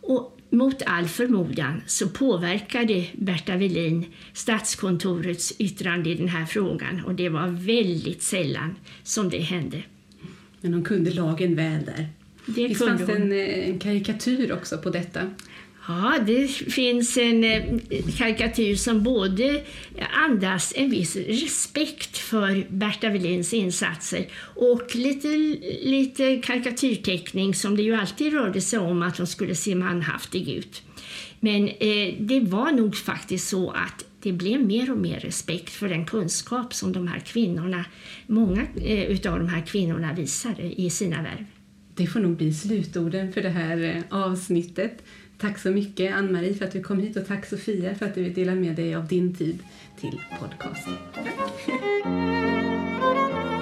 [0.00, 7.14] Och mot all förmodan så påverkade Berta Velin Statskontorets yttrande i den här frågan och
[7.14, 9.82] det var väldigt sällan som det hände.
[10.60, 12.08] Men hon kunde lagen väl där.
[12.46, 15.30] Det Visst fanns det en, en karikatyr också på detta?
[15.88, 17.62] Ja, det finns en eh,
[18.18, 19.64] karikatyr som både
[20.12, 25.28] andas en viss respekt för Berta Welins insatser och lite,
[25.82, 30.82] lite karikatyrteckning som det ju alltid rörde sig om att hon skulle se manhaftig ut.
[31.40, 35.88] Men eh, det var nog faktiskt så att det blev mer och mer respekt för
[35.88, 37.84] den kunskap som de här kvinnorna,
[38.26, 41.44] många eh, utav de här kvinnorna visade i sina värv.
[41.94, 45.02] Det får nog bli slutorden för det här eh, avsnittet.
[45.38, 48.22] Tack så mycket Ann-Marie för att du kom hit och tack Sofia för att du
[48.22, 49.58] vill dela med dig av din tid
[50.00, 50.94] till podcasten.
[51.14, 51.24] Tack.